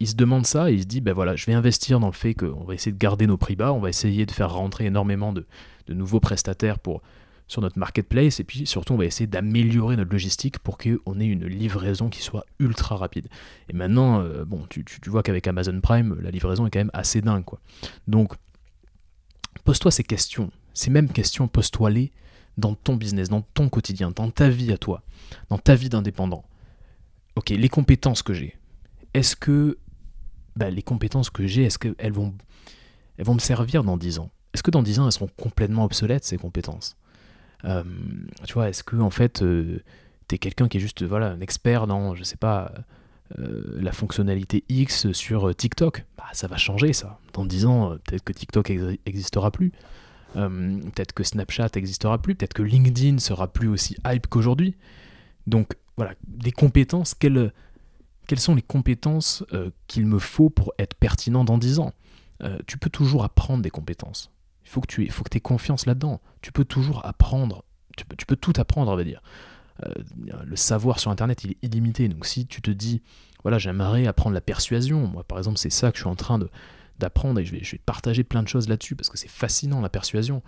[0.00, 2.12] il se demande ça et il se dit ben voilà, je vais investir dans le
[2.12, 4.86] fait qu'on va essayer de garder nos prix bas, on va essayer de faire rentrer
[4.86, 5.44] énormément de
[5.88, 7.02] nouveaux prestataires pour
[7.50, 11.26] sur notre marketplace et puis surtout on va essayer d'améliorer notre logistique pour qu'on ait
[11.26, 13.26] une livraison qui soit ultra rapide.
[13.68, 17.20] Et maintenant, euh, bon, tu, vois qu'avec Amazon Prime, la livraison est quand même assez
[17.20, 17.44] dingue.
[18.06, 18.34] Donc,
[19.64, 22.12] pose-toi ces questions, ces mêmes questions, pose-toi-les
[22.56, 25.02] dans ton business, dans ton quotidien, dans ta vie à toi,
[25.48, 26.44] dans ta vie d'indépendant.
[27.34, 28.56] Ok, les compétences que j'ai,
[29.12, 29.76] est-ce que
[30.54, 34.30] bah, les compétences que j'ai, est-ce qu'elles elles vont me servir dans 10 ans?
[34.54, 36.96] Est-ce que dans 10 ans, elles seront complètement obsolètes, ces compétences?
[37.64, 37.82] Euh,
[38.46, 39.82] Tu vois, est-ce que, en fait, euh,
[40.28, 42.72] tu es quelqu'un qui est juste, voilà, un expert dans, je sais pas,
[43.38, 46.04] euh, la fonctionnalité X sur TikTok?
[46.16, 47.18] Bah, Ça va changer, ça.
[47.32, 49.72] Dans 10 ans, peut-être que TikTok n'existera plus.
[50.34, 52.34] peut-être que Snapchat n'existera plus.
[52.34, 54.76] Peut-être que LinkedIn sera plus aussi hype qu'aujourd'hui.
[55.46, 57.52] Donc, voilà, des compétences, quelles
[58.26, 59.44] quelles sont les compétences
[59.88, 61.92] qu'il me faut pour être pertinent dans 10 ans?
[62.66, 64.30] Tu peux toujours apprendre des compétences.
[64.70, 66.20] Il faut que tu aies, faut que confiance là-dedans.
[66.42, 67.64] Tu peux toujours apprendre.
[67.96, 69.20] Tu peux, tout apprendre, on va dire.
[69.84, 69.92] Euh,
[70.44, 72.08] le savoir sur Internet, il est illimité.
[72.08, 73.02] Donc si tu te dis,
[73.42, 76.38] voilà, j'aimerais apprendre la persuasion, moi par exemple, c'est ça que je suis en train
[77.00, 79.88] d'apprendre et je vais, je partager plein de choses là-dessus parce que c'est fascinant la
[79.88, 80.40] persuasion.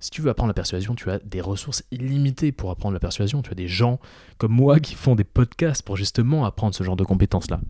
[0.00, 3.42] Si tu veux apprendre la persuasion, tu as des ressources illimitées pour apprendre la persuasion.
[3.42, 4.00] Tu as des gens
[4.38, 7.60] comme moi qui font des podcasts pour justement apprendre ce genre de compétences-là.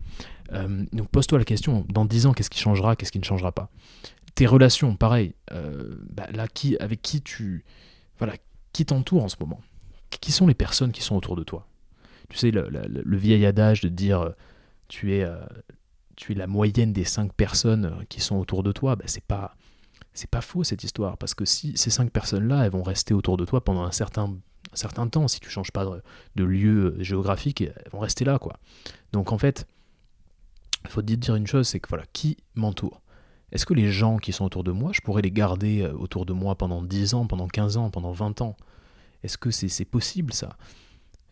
[0.53, 3.51] Euh, donc pose-toi la question, dans 10 ans, qu'est-ce qui changera, qu'est-ce qui ne changera
[3.51, 3.69] pas?
[4.35, 5.35] Tes relations, pareil.
[5.51, 7.63] Euh, bah, là, qui, avec qui tu...
[8.17, 8.33] Voilà,
[8.71, 9.61] qui t'entoure en ce moment?
[10.09, 11.67] Qui sont les personnes qui sont autour de toi?
[12.29, 14.31] Tu sais, le, vieil adage de dire euh,
[14.87, 15.27] tu es,
[16.15, 19.55] tu es la moyenne des 5 personnes qui sont autour de toi, bah, c'est pas
[20.13, 23.37] c'est pas faux cette histoire, parce que si ces cinq personnes-là, elles vont rester autour
[23.37, 24.35] de toi pendant un certain,
[24.73, 25.85] certain temps, si tu changes pas
[26.35, 28.59] de, lieu géographique, elles vont rester là, quoi.
[29.11, 29.67] Donc en fait,
[30.85, 33.01] il faut te dire une chose, c'est que voilà, qui m'entoure?
[33.53, 36.25] Est-ce que les gens qui sont autour de moi, je pourrais les garder euh, autour
[36.25, 38.57] de moi pendant 10 ans, pendant 15 ans, pendant 20 ans?
[39.23, 40.57] Est-ce que c'est possible ça?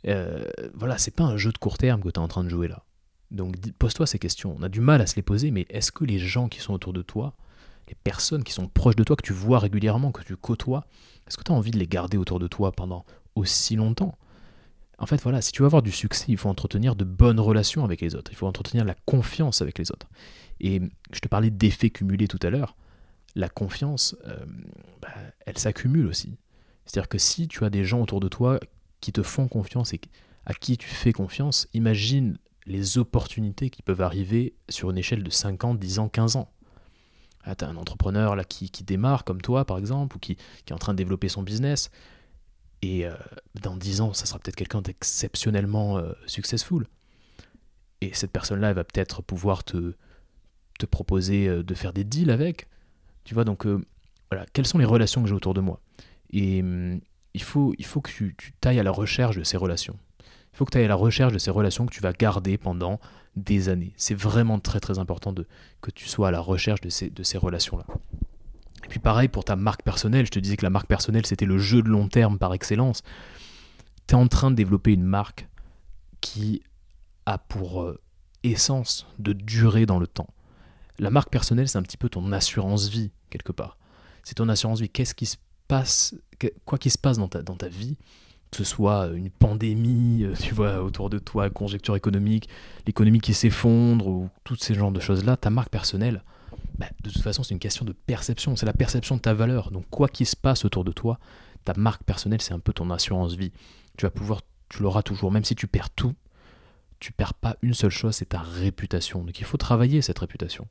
[0.08, 2.50] Euh, Voilà, c'est pas un jeu de court terme que tu es en train de
[2.50, 2.84] jouer là.
[3.32, 4.56] Donc pose-toi ces questions.
[4.58, 6.74] On a du mal à se les poser, mais est-ce que les gens qui sont
[6.74, 7.34] autour de toi,
[7.88, 10.86] les personnes qui sont proches de toi, que tu vois régulièrement, que tu côtoies,
[11.28, 13.04] est-ce que tu as envie de les garder autour de toi pendant
[13.36, 14.16] aussi longtemps?
[15.02, 17.84] En fait, voilà, si tu veux avoir du succès, il faut entretenir de bonnes relations
[17.84, 20.08] avec les autres, il faut entretenir la confiance avec les autres.
[20.60, 20.80] Et
[21.12, 22.76] je te parlais d'effets cumulés tout à l'heure,
[23.36, 24.46] la confiance, euh,
[25.02, 25.10] bah,
[25.48, 26.38] elle s'accumule aussi.
[26.86, 28.60] C'est-à-dire que si tu as des gens autour de toi
[29.00, 30.02] qui te font confiance et
[30.46, 32.38] à qui tu fais confiance, imagine
[32.68, 36.52] les opportunités qui peuvent arriver sur une échelle de 5 ans, 10 ans, 15 ans.
[37.44, 40.72] Ah, tu as un entrepreneur là, qui, démarre comme toi, par exemple, ou qui, est
[40.72, 41.90] en train de développer son business.
[42.82, 43.13] Et euh,
[43.62, 46.88] dans 10 ans, ça sera peut-être quelqu'un d'exceptionnellement euh, successful.
[48.02, 49.94] Et cette personne-là, elle va peut-être pouvoir te,
[50.80, 52.67] te proposer euh, de faire des deals avec.
[53.24, 53.67] Tu vois, donc
[54.32, 55.80] voilà, quelles sont les relations que j'ai autour de moi?
[56.32, 57.00] Et hum,
[57.36, 59.98] il, faut, il faut que tu, tu tailles à la recherche de ces relations.
[60.54, 62.58] Il faut que tu ailles à la recherche de ces relations que tu vas garder
[62.58, 63.00] pendant
[63.36, 63.94] des années.
[63.96, 65.48] C'est vraiment très très important de,
[65.82, 67.86] que tu sois à la recherche de ces, de ces relations-là.
[68.84, 71.46] Et puis pareil pour ta marque personnelle, je te disais que la marque personnelle c'était
[71.46, 73.04] le jeu de long terme par excellence.
[74.08, 75.48] Tu es en train de développer une marque
[76.20, 76.63] qui
[77.26, 78.00] a pour euh,
[78.44, 80.28] essence de durer dans le temps.
[81.00, 83.78] La marque personnelle c'est un petit peu ton assurance vie quelque part.
[84.24, 84.89] C'est ton assurance vie.
[84.89, 86.15] Qu'est-ce qui se passe,
[86.65, 87.98] quoi qu'il se passe dans ta, dans ta vie,
[88.52, 92.50] que ce soit une pandémie, euh, tu vois, autour de toi, conjecture économique,
[92.86, 96.24] l'économie qui s'effondre, ou tous ces genres de choses-là, ta marque personnelle,
[96.82, 99.70] bah, de toute façon, c'est une question de perception, c'est la perception de ta valeur.
[99.70, 101.20] Donc, quoi qu'il se passe autour de toi,
[101.63, 103.52] ta marque personnelle, c'est un peu ton assurance vie.
[104.00, 106.15] Tu vas pouvoir, tu l'auras toujours, même si tu perds tout,
[107.00, 109.24] tu perds pas une seule chose, c'est ta réputation.
[109.24, 110.67] Donc, il faut travailler cette réputation.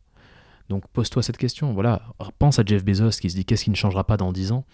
[0.68, 1.72] Donc, pose-toi cette question.
[1.74, 2.02] Voilà,
[2.40, 4.64] pense à Jeff Bezos qui se dit qu'est-ce qui ne changera pas dans 10 ans?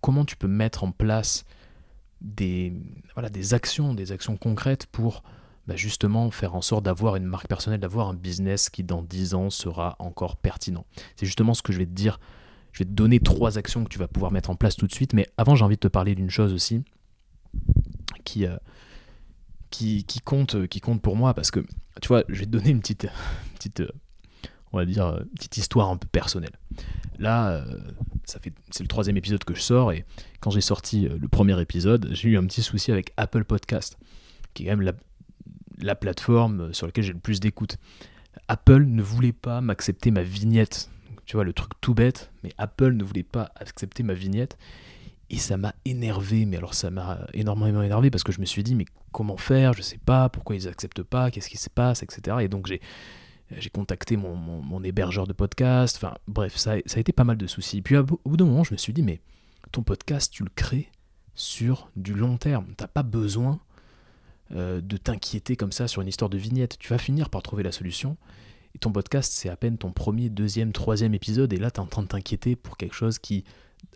[0.00, 1.44] Comment tu peux mettre en place
[2.20, 2.72] des,
[3.14, 5.22] voilà, des actions, des actions concrètes pour
[5.70, 9.34] bah, justement faire en sorte d'avoir une marque personnelle, d'avoir un business qui dans 10
[9.34, 10.84] ans sera encore pertinent.
[11.14, 12.18] C'est justement ce que je vais te dire.
[12.72, 14.92] Je vais te donner trois actions que tu vas pouvoir mettre en place tout de
[14.92, 16.82] suite, mais avant j'ai envie de te parler d'une chose aussi
[18.24, 18.56] qui, euh,
[19.70, 21.60] qui, compte, qui compte pour moi, parce que
[22.02, 23.06] tu vois, je vais te donner une petite,
[23.54, 23.92] petite euh,
[24.72, 26.58] on va dire, une petite histoire un peu personnelle.
[27.20, 27.78] Là, euh,
[28.24, 30.04] c'est le troisième épisode que je sors et
[30.40, 33.98] quand j'ai sorti euh, le premier épisode, j'ai eu un petit souci avec Apple Podcast,
[34.54, 34.94] qui est quand même la,
[35.94, 37.76] plateforme sur laquelle j'ai le plus d'écoute.
[38.48, 40.90] Apple ne voulait pas m'accepter ma vignette.
[41.26, 44.58] Tu vois, le truc tout bête, mais Apple ne voulait pas accepter ma vignette.
[45.30, 48.64] Et ça m'a énervé, mais alors ça m'a énormément énervé parce que je me suis
[48.64, 49.72] dit, mais comment faire?
[49.72, 52.38] Je sais pas, pourquoi ils acceptent pas, qu'est-ce qui se passe, etc.
[52.40, 52.80] Et donc j'ai
[53.56, 57.46] j'ai contacté mon, hébergeur de podcast, enfin bref, ça, ça, a été pas mal de
[57.46, 57.82] soucis.
[57.82, 59.20] Puis au bout d'un moment, je me suis dit, mais
[59.72, 60.90] ton podcast, tu le crées
[61.34, 62.66] sur du long terme.
[62.76, 63.60] T'as pas besoin
[64.54, 66.78] euh, de t'inquiéter comme ça sur une histoire de vignette.
[66.78, 68.16] Tu vas finir par trouver la solution.
[68.74, 71.52] Et ton podcast, c'est à peine ton premier, deuxième, troisième épisode.
[71.52, 73.44] Et là, tu es en train de t'inquiéter pour quelque chose qui,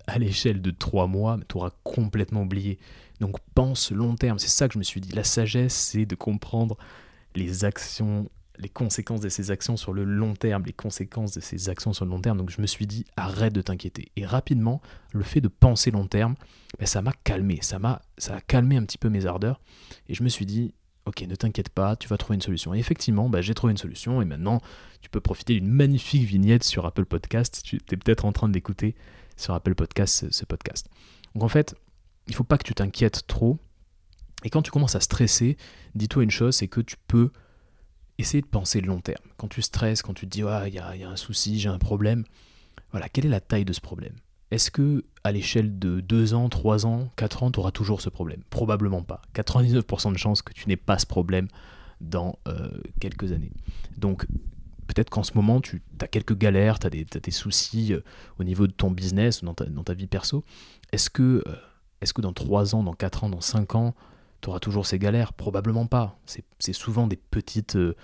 [0.06, 2.78] à l'échelle de trois mois, tu auras complètement oublié.
[3.20, 4.38] Donc pense long terme.
[4.38, 5.12] C'est ça que je me suis dit.
[5.12, 6.76] La sagesse, c'est de comprendre
[7.34, 11.68] les actions les conséquences de ses actions sur le long terme, les conséquences de ses
[11.68, 12.38] actions sur le long terme.
[12.38, 14.12] Donc je me suis dit, arrête de t'inquiéter.
[14.16, 14.80] Et rapidement,
[15.12, 16.34] le fait de penser long terme,
[16.78, 19.60] ben, ça m'a calmé, ça m'a a calmé un petit peu mes ardeurs.
[20.08, 20.74] Et je me suis dit,
[21.06, 22.74] ok, ne t'inquiète pas, tu vas trouver une solution.
[22.74, 24.60] Et effectivement, ben, j'ai trouvé une solution et maintenant,
[25.00, 27.62] tu peux profiter d'une magnifique vignette sur Apple Podcast.
[27.64, 28.94] Tu es peut-être en train d'écouter
[29.36, 30.88] sur Apple Podcast ce, podcast.
[31.34, 31.74] Donc en fait,
[32.26, 33.58] il ne faut pas que tu t'inquiètes trop.
[34.44, 35.56] Et quand tu commences à stresser,
[35.94, 37.32] dis-toi une chose, c'est que tu peux
[38.18, 39.24] essayer de penser long terme.
[39.37, 42.24] Quand tu stresses, quand tu te dis il y, a, un souci, j'ai un problème,
[42.90, 44.14] voilà, quelle est la taille de ce problème?
[44.50, 48.09] Est-ce que à l'échelle de 2 ans, 3 ans, 4 ans, tu auras toujours ce
[48.09, 48.42] problème?
[48.50, 49.22] Probablement pas.
[49.35, 51.48] 99% de chances que tu n'aies pas ce problème
[52.00, 52.68] dans euh,
[53.00, 53.53] quelques années.
[53.96, 54.27] Donc
[54.87, 58.00] peut-être qu'en ce moment, tu as quelques galères, tu as, des soucis euh,
[58.38, 60.44] au niveau de ton business ou dans ta, vie perso.
[60.92, 63.94] Est-ce que, euh, que dans 3 ans, dans 4 ans, dans 5 ans,
[64.44, 66.18] tu auras toujours ces galères Probablement pas.
[66.59, 67.96] C'est souvent des petites, euh,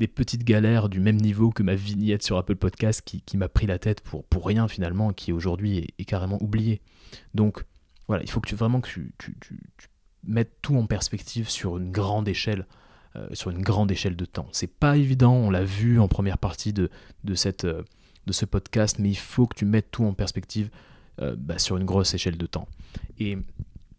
[0.00, 3.66] des petites galères du même niveau que ma vignette sur Apple Podcast qui, m'a pris
[3.66, 6.80] la tête pour, rien finalement, qui aujourd'hui est, carrément oubliée.
[7.34, 7.64] Donc
[8.08, 9.34] voilà, il faut que tu vraiment que tu,
[10.26, 12.66] mettes tout en perspective sur une grande échelle.
[13.16, 14.48] Euh, sur une grande échelle de temps.
[14.50, 16.90] C'est pas évident, on l'a vu en première partie de,
[17.28, 17.82] euh,
[18.28, 20.68] ce podcast, mais il faut que tu mettes tout en perspective
[21.18, 22.66] bah, sur une grosse échelle de temps.
[23.20, 23.38] Et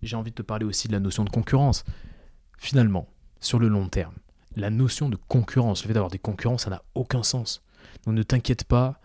[0.01, 1.83] j'ai envie de te parler aussi de la notion de concurrence.
[2.57, 3.07] Finalement,
[3.39, 4.15] sur le long terme,
[4.55, 7.63] la notion de concurrence, le fait d'avoir des concurrents, ça n'a aucun sens.
[8.05, 8.99] Donc ne t'inquiète pas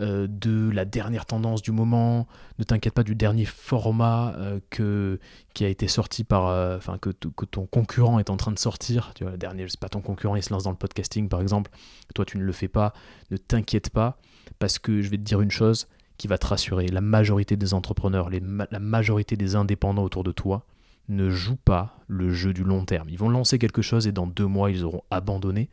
[0.00, 2.26] euh, de la dernière tendance du moment,
[2.58, 5.20] ne t'inquiète pas du dernier format euh, que,
[5.52, 8.58] qui a été sorti par, euh, enfin que, que, ton concurrent est en train de
[8.58, 9.12] sortir.
[9.14, 11.40] Tu vois, le dernier, c'est pas ton concurrent, il se lance dans le podcasting par
[11.40, 11.70] exemple.
[12.14, 12.92] Toi, tu ne le fais pas.
[13.30, 14.18] Ne t'inquiète pas
[14.58, 16.86] parce que je vais te dire une chose, qui va te rassurer.
[16.88, 20.64] La majorité des entrepreneurs, la majorité des indépendants autour de toi
[21.08, 23.08] ne jouent pas le jeu du long terme.
[23.08, 25.68] Ils vont lancer quelque chose et dans deux mois, ils auront abandonné.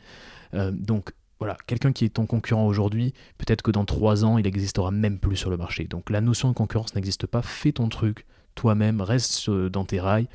[0.53, 4.43] Euh, donc voilà, quelqu'un qui est ton concurrent aujourd'hui, peut-être que dans trois ans, il
[4.43, 5.85] n'existera même plus sur le marché.
[5.85, 7.41] Donc la notion de concurrence n'existe pas.
[7.41, 8.25] Fais ton truc
[8.55, 10.27] toi-même, reste dans tes rails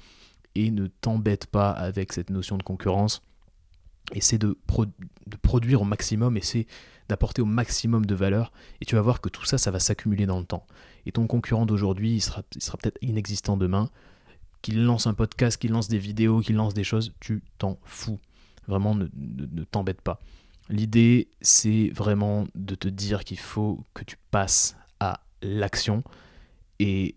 [0.54, 3.22] et ne t'embête pas avec cette notion de concurrence.
[4.12, 4.56] Essaie de,
[5.42, 6.66] produire au maximum, essaie
[7.08, 10.26] d'apporter au maximum de valeur, et tu vas voir que tout ça, ça va s'accumuler
[10.26, 10.66] dans le temps.
[11.06, 13.90] Et ton concurrent d'aujourd'hui, il sera, peut-être inexistant demain,
[14.62, 18.18] qu'il lance un podcast, qu'il lance des vidéos, qu'il lance des choses, tu t'en fous.
[18.66, 20.20] Vraiment, ne, ne, t'embête pas.
[20.68, 26.02] L'idée, c'est vraiment de te dire qu'il faut que tu passes à l'action.
[26.80, 27.14] Et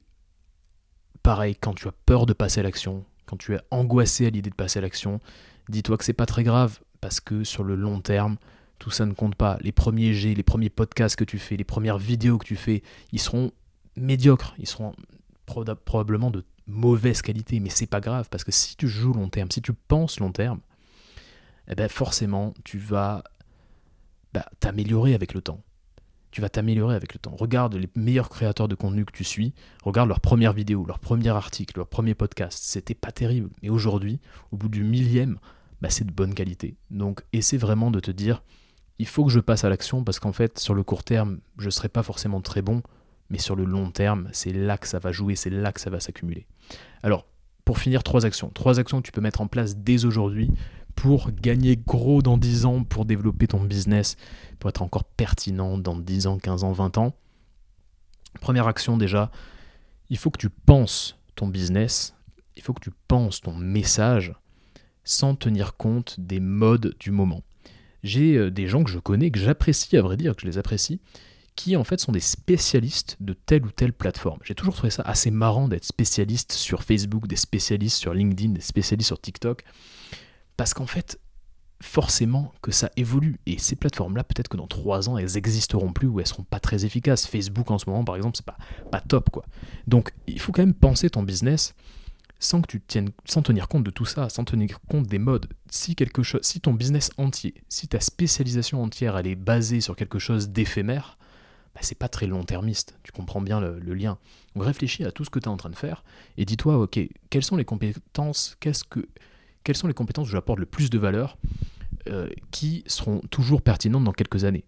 [1.23, 4.52] pareil, quand tu as peur de passer à l'action, quand tu es angoissé à l'idée
[4.52, 5.19] de passer à l'action,
[5.69, 8.38] dis-toi que c'est pas très grave parce que sur le long terme,
[8.80, 9.58] tout ça ne compte pas.
[9.62, 12.82] Les premiers G, les premiers podcasts que tu fais, les premières vidéos que tu fais,
[13.12, 13.52] ils seront
[13.96, 14.94] médiocres, ils seront
[15.46, 19.52] probablement de mauvaise qualité, mais c'est pas grave parce que si tu joues long terme,
[19.52, 20.60] si tu penses long terme,
[21.68, 23.24] eh ben forcément tu vas
[24.34, 25.63] bah, t'améliorer avec le temps.
[26.32, 27.36] Tu vas t'améliorer avec le temps.
[27.36, 31.30] Regarde les meilleurs créateurs de contenu que tu suis, regarde leurs premières vidéos, leurs premiers
[31.30, 32.63] articles, leurs premiers podcasts.
[32.63, 34.20] C'était pas terrible, mais aujourd'hui,
[34.52, 35.39] au bout du millième,
[35.82, 36.78] bah, c'est de bonne qualité.
[36.92, 38.44] Donc essaie vraiment de te dire,
[38.99, 41.65] il faut que je passe à l'action parce qu'en fait, sur le court terme, je
[41.65, 42.83] ne serai pas forcément très bon,
[43.29, 45.89] mais sur le long terme, c'est là que ça va jouer, c'est là que ça
[45.89, 46.45] va s'accumuler.
[47.01, 47.25] Alors,
[47.63, 48.49] pour finir, trois actions.
[48.49, 50.51] Trois actions que tu peux mettre en place dès aujourd'hui
[50.95, 54.17] pour gagner gros dans 10 ans, pour développer ton business,
[54.59, 57.15] pour être encore pertinent dans 10 ans, 15 ans, 20 ans.
[58.41, 59.31] Première action déjà,
[60.09, 62.15] il faut que tu penses ton business,
[62.57, 64.33] il faut que tu penses ton message
[65.05, 67.43] sans tenir compte des modes du moment
[68.03, 70.57] j'ai euh, des gens que je connais, que j'apprécie, à vrai dire, que je les
[70.57, 70.99] apprécie,
[71.55, 74.39] qui en fait sont des spécialistes de telle ou telle plateforme.
[74.43, 78.62] J'ai toujours trouvé ça assez marrant d'être spécialiste sur Facebook, des spécialistes sur LinkedIn, des
[78.62, 79.63] spécialistes sur TikTok,
[80.55, 81.19] parce qu'en fait,
[81.81, 83.39] forcément que ça évolue.
[83.45, 86.59] Et ces plateformes-là, peut-être que dans trois ans, elles n'existeront plus ou elles seront pas
[86.59, 87.25] très efficaces.
[87.25, 88.57] Facebook en ce moment, par exemple, c'est pas,
[88.91, 89.45] pas top, quoi.
[89.88, 91.73] Donc, il faut quand même penser ton business
[92.39, 95.47] sans que tu tiennes, sans tenir compte de tout ça, sans tenir compte des modes.
[95.69, 99.96] Si quelque chose, si ton business entier, si ta spécialisation entière, elle est basée sur
[99.96, 101.17] quelque chose d'éphémère,
[101.75, 102.98] bah c'est pas très long-termiste.
[103.04, 104.17] Tu comprends bien le, lien.
[104.56, 106.04] Donc réfléchis à tout ce que tu es en train de faire
[106.37, 109.08] et dis-toi, ok, quelles sont les compétences, qu'est-ce que,
[109.63, 111.37] quelles sont les compétences où j'apporte le plus de valeur,
[112.08, 114.63] euh, qui seront toujours pertinentes dans quelques années?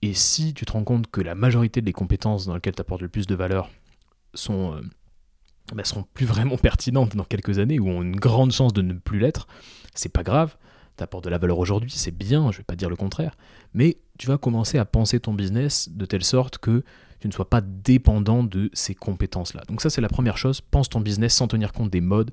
[0.00, 3.02] Et si tu te rends compte que la majorité des compétences dans lesquelles tu apportes
[3.02, 3.68] le plus de valeur
[4.34, 4.80] sont euh,
[5.74, 8.94] bah, seront plus vraiment pertinentes dans quelques années ou ont une grande chance de ne
[8.94, 9.46] plus l'être,
[9.94, 10.56] c'est pas grave.
[10.96, 13.36] Tu apportes de la valeur aujourd'hui, c'est bien, je vais pas dire le contraire,
[13.72, 16.82] mais tu vas commencer à penser ton business de telle sorte que
[17.20, 19.62] tu ne sois pas dépendant de ces compétences-là.
[19.68, 20.60] Donc ça, c'est la première chose.
[20.60, 22.30] Pense ton business sans tenir compte des modes.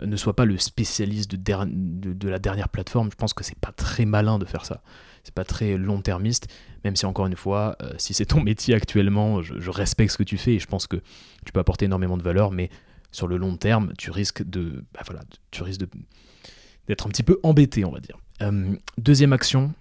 [0.00, 3.10] Euh, ne sois pas le spécialiste de, la dernière plateforme.
[3.10, 4.82] Je pense que c'est pas très malin de faire ça.
[5.24, 6.48] C'est pas très long-termiste,
[6.84, 10.22] même si encore une fois, euh, si c'est ton métier actuellement, je, respecte ce que
[10.22, 10.96] tu fais et je pense que
[11.44, 12.70] tu peux apporter énormément de valeur, mais
[13.10, 15.00] sur le long terme, tu risques de, bah
[15.50, 15.82] tu risques
[16.86, 18.18] d'être un petit peu embêté, on va dire.
[18.42, 19.72] Euh, deuxième action,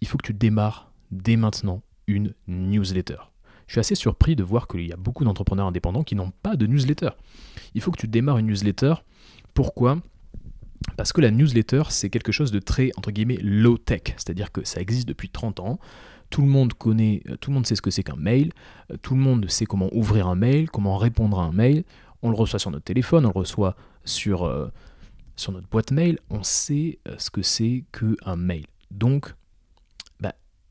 [0.00, 3.16] il faut que tu démarres dès maintenant une newsletter.
[3.66, 6.56] Je suis assez surpris de voir qu'il y a beaucoup d'entrepreneurs indépendants qui n'ont pas
[6.56, 7.10] de newsletter.
[7.74, 8.94] Il faut que tu démarres une newsletter.
[9.54, 9.98] Pourquoi?
[10.96, 14.02] Parce que la newsletter, c'est quelque chose de très, entre guillemets, low-tech.
[14.16, 15.78] C'est-à-dire que ça existe depuis 30 ans.
[16.30, 18.52] Tout le monde connaît, euh, tout le monde sait ce que c'est qu'un mail.
[18.90, 21.84] Euh, tout le monde sait comment ouvrir un mail, comment répondre à un mail.
[22.22, 24.68] On le reçoit sur notre téléphone, on le reçoit sur, euh,
[25.36, 26.18] sur notre boîte mail.
[26.30, 28.64] On sait ce que c'est qu'un mail.
[28.90, 29.34] Donc,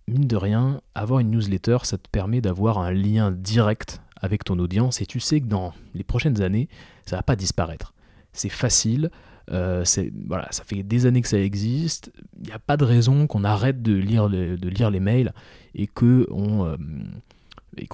[0.07, 4.59] mine de rien, avoir une newsletter, ça te permet d'avoir un lien direct avec ton
[4.59, 6.69] audience et tu sais que dans les prochaines années,
[7.05, 7.93] ça va pas disparaître.
[8.33, 9.09] C'est facile,
[9.51, 9.83] euh,
[10.27, 13.43] voilà, ça fait des années que ça existe, il n'y a pas de raison qu'on
[13.43, 15.33] arrête de lire, les mails
[15.73, 16.77] et qu'on euh,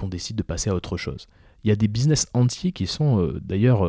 [0.08, 1.28] décide de passer à autre chose.
[1.64, 3.82] Il y a des business entiers qui sont euh, d'ailleurs,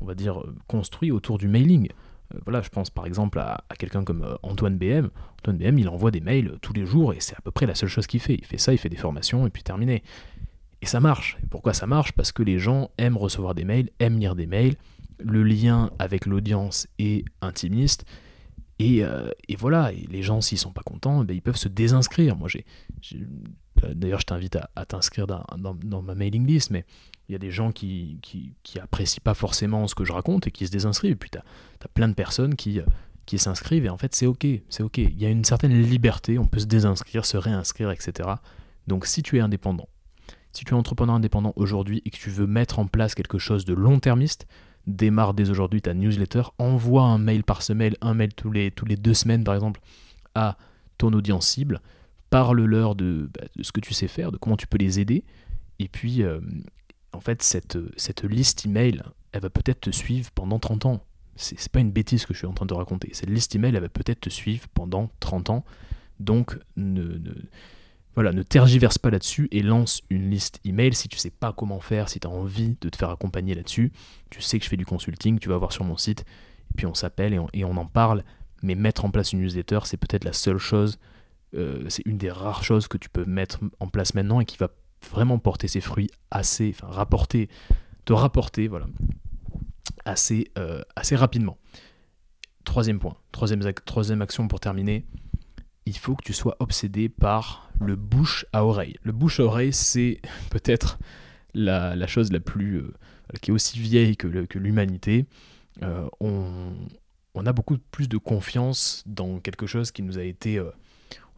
[0.00, 1.88] on va dire, construits autour du mailing.
[2.34, 5.10] Euh, voilà, je pense par exemple à, quelqu'un comme euh, Antoine BM.
[5.40, 7.74] Antoine BM, il envoie des mails tous les jours et c'est à peu près la
[7.74, 8.34] seule chose qu'il fait.
[8.34, 10.02] Il fait ça, il fait des formations et puis terminé.
[10.80, 11.38] Et ça marche.
[11.50, 12.12] Pourquoi ça marche?
[12.12, 14.76] Parce que les gens aiment recevoir des mails, aiment lire des mails.
[15.24, 18.04] Le lien avec l'audience est intimiste.
[18.78, 22.36] Et, euh, voilà, et les gens, s'ils sont pas contents, ben, ils peuvent se désinscrire.
[22.36, 22.64] Moi, j'ai,
[23.94, 26.84] d'ailleurs, je t'invite à, t'inscrire dans, dans, ma mailing list, mais
[27.28, 30.50] il y a des gens qui, qui, apprécient pas forcément ce que je raconte et
[30.50, 31.12] qui se désinscrivent.
[31.12, 32.84] Et puis tu as, plein de personnes qui, euh,
[33.26, 34.98] qui s'inscrivent et en fait c'est ok, c'est ok.
[34.98, 38.28] Il y a une certaine liberté, on peut se désinscrire, se réinscrire, etc.
[38.86, 39.88] Donc si tu es indépendant,
[40.52, 43.64] si tu es entrepreneur indépendant aujourd'hui et que tu veux mettre en place quelque chose
[43.64, 44.46] de long-termiste,
[44.86, 48.86] démarre dès aujourd'hui ta newsletter, envoie un mail par semaine, un mail tous les, tous
[48.86, 49.80] les deux semaines par exemple,
[50.34, 50.56] à
[50.98, 51.80] ton audience cible,
[52.30, 55.24] parle-leur de, bah, ce que tu sais faire, de comment tu peux les aider,
[55.82, 56.40] et puis, euh,
[57.12, 59.02] en fait, cette, cette liste email,
[59.32, 61.04] elle va peut-être te suivre pendant 30 ans.
[61.34, 63.10] C'est pas une bêtise que je suis en train de raconter.
[63.14, 65.64] Cette liste email, elle va peut-être te suivre pendant 30 ans.
[66.20, 67.18] Donc, ne,
[68.14, 71.80] voilà, ne tergiverse pas là-dessus et lance une liste email si tu sais pas comment
[71.80, 73.92] faire, si tu as envie de te faire accompagner là-dessus.
[74.30, 76.86] Tu sais que je fais du consulting, tu vas voir sur mon site, et puis
[76.86, 78.22] on s'appelle et, on, en parle.
[78.62, 80.98] Mais mettre en place une newsletter, c'est peut-être la seule chose,
[81.54, 84.56] euh, c'est une des rares choses que tu peux mettre en place maintenant et qui
[84.56, 84.68] va
[85.10, 87.48] vraiment porter ses fruits assez, enfin rapporter,
[88.04, 88.86] te rapporter, voilà,
[90.04, 90.82] assez, euh,
[91.12, 91.58] rapidement.
[92.64, 95.04] Troisième point, troisième action pour terminer,
[95.86, 98.96] il faut que tu sois obsédé par le bouche à oreille.
[99.02, 100.20] Le bouche à oreille, c'est
[100.50, 100.98] peut-être
[101.54, 102.92] la, chose la plus, euh,
[103.40, 104.26] qui est aussi vieille que,
[104.58, 105.26] l'humanité.
[105.82, 110.72] Euh, on, a beaucoup plus de confiance dans quelque chose qui nous a été, on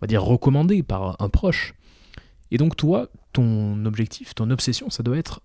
[0.03, 1.73] va dire, recommandé par un proche.
[2.51, 5.41] Et donc toi, ton objectif, ton obsession, ça doit être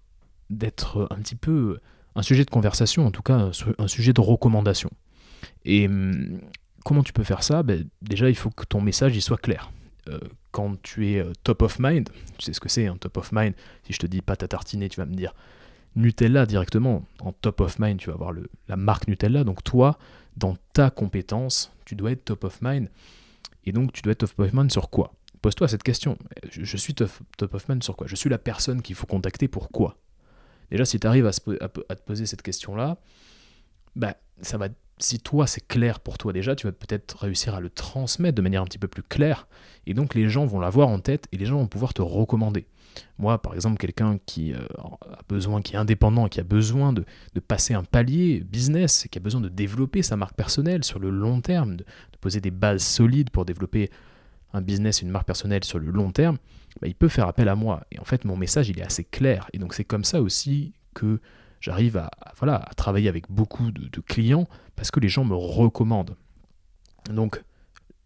[0.49, 1.79] d'être un petit peu
[2.15, 4.89] un sujet de conversation, en tout cas un sujet de recommandation.
[5.65, 6.39] Et hum,
[6.83, 9.71] comment tu peux faire ça ben, Déjà, il faut que ton message il soit clair.
[10.07, 10.19] Euh,
[10.51, 13.31] quand tu es euh, top of mind, tu sais ce que c'est un top of
[13.31, 13.53] mind,
[13.83, 15.33] si je te dis pâte à tartiner, tu vas me dire
[15.95, 17.05] Nutella directement.
[17.19, 19.43] En top of mind, tu vas avoir le, la marque Nutella.
[19.43, 19.99] Donc toi,
[20.37, 22.89] dans ta compétence, tu dois être top of mind.
[23.65, 25.13] Et donc tu dois être top of mind sur quoi?
[25.41, 26.17] Pose-toi cette question.
[26.51, 28.07] Je, suis top, of mind sur quoi?
[28.07, 29.97] Je suis la personne qu'il faut contacter pour quoi?
[30.69, 32.97] Déjà, si tu arrives à, te poser cette question-là,
[33.95, 34.67] bah, ça va,
[34.99, 38.41] si toi c'est clair pour toi déjà, tu vas peut-être réussir à le transmettre de
[38.41, 39.47] manière un petit peu plus claire.
[39.85, 42.67] Et donc les gens vont l'avoir en tête et les gens vont pouvoir te recommander.
[43.17, 47.05] Moi, par exemple, quelqu'un qui euh, a besoin, qui est indépendant, qui a besoin de,
[47.47, 51.39] passer un palier business, qui a besoin de développer sa marque personnelle sur le long
[51.41, 51.85] terme, de
[52.19, 53.89] poser des bases solides pour développer
[54.53, 56.37] un business, une marque personnelle sur le long terme,
[56.81, 57.85] bah, il peut faire appel à moi.
[57.91, 59.47] Et en fait, mon message, il est assez clair.
[59.53, 61.19] Et donc, c'est comme ça aussi que
[61.59, 66.15] j'arrive à, voilà, à travailler avec beaucoup de, clients parce que les gens me recommandent.
[67.11, 67.41] Donc,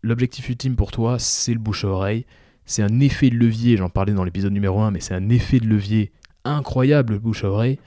[0.01, 2.25] l'objectif ultime pour toi, c'est le bouche à oreille.
[2.65, 5.59] C'est un effet de levier, j'en parlais dans l'épisode numéro 1, mais c'est un effet
[5.59, 6.11] de levier
[6.45, 7.79] incroyable, le bouche à oreille,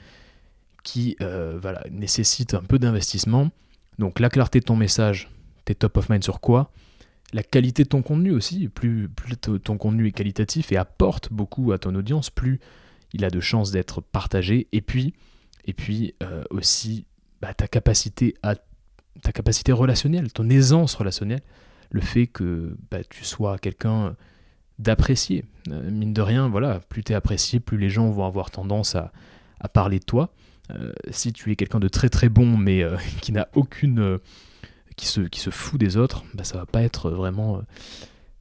[0.83, 3.49] qui euh, voilà, nécessite un peu d'investissement.
[3.99, 5.29] Donc, la clarté de ton message,
[5.65, 6.71] t'es top of mind sur quoi?
[7.33, 8.69] La qualité de ton contenu aussi.
[8.69, 12.59] Plus, plus ton contenu est qualitatif et apporte beaucoup à ton audience, plus
[13.13, 14.67] il a de chances d'être partagé.
[14.71, 15.13] Et puis,
[15.67, 17.05] et puis euh, aussi
[17.41, 18.55] bah, ta capacité à
[19.21, 21.41] ta capacité relationnelle, ton aisance relationnelle,
[21.91, 24.15] le fait que bah, tu sois quelqu'un
[24.79, 25.43] d'apprécier.
[25.69, 28.95] Euh, mine de rien, voilà, plus tu es apprécié, plus les gens vont avoir tendance
[28.95, 29.11] à,
[29.73, 30.33] parler de toi.
[30.71, 32.83] Euh, si tu es quelqu'un de très très bon mais
[33.21, 34.19] qui n'a aucune
[34.95, 37.61] qui se, qui se fout des autres, bah, ça va pas être vraiment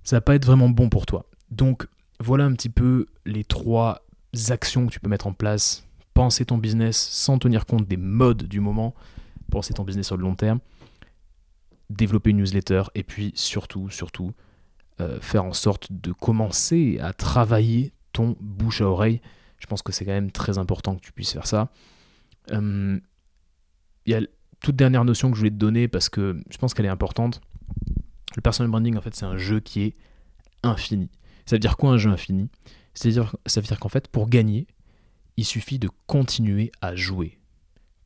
[0.05, 1.27] ça va pas être vraiment bon pour toi.
[1.51, 1.89] Donc
[2.20, 4.03] voilà un petit peu les trois
[4.51, 5.86] actions que tu peux mettre en place.
[6.17, 8.95] Penser ton business sans tenir compte des modes du moment.
[9.51, 10.61] Penser ton business sur long terme.
[11.91, 12.85] Développer une newsletter.
[12.95, 14.33] Et puis surtout, surtout,
[15.03, 19.21] euh, faire en sorte de commencer à travailler ton bouche à oreille.
[19.59, 21.71] Je pense que c'est quand même très important que tu puisses faire ça.
[22.51, 23.03] Il
[24.07, 24.21] y a
[24.61, 27.43] toute dernière notion que je voulais te donner parce que je pense qu'elle est importante.
[28.37, 29.97] Le personal branding, en fait, c'est un jeu qui est
[30.62, 31.11] infini.
[31.45, 32.49] Ça veut dire quoi un jeu infini?
[32.95, 34.67] C'est-à-dire, ça veut dire qu'en fait, pour gagner,
[35.37, 37.39] il suffit de continuer à jouer.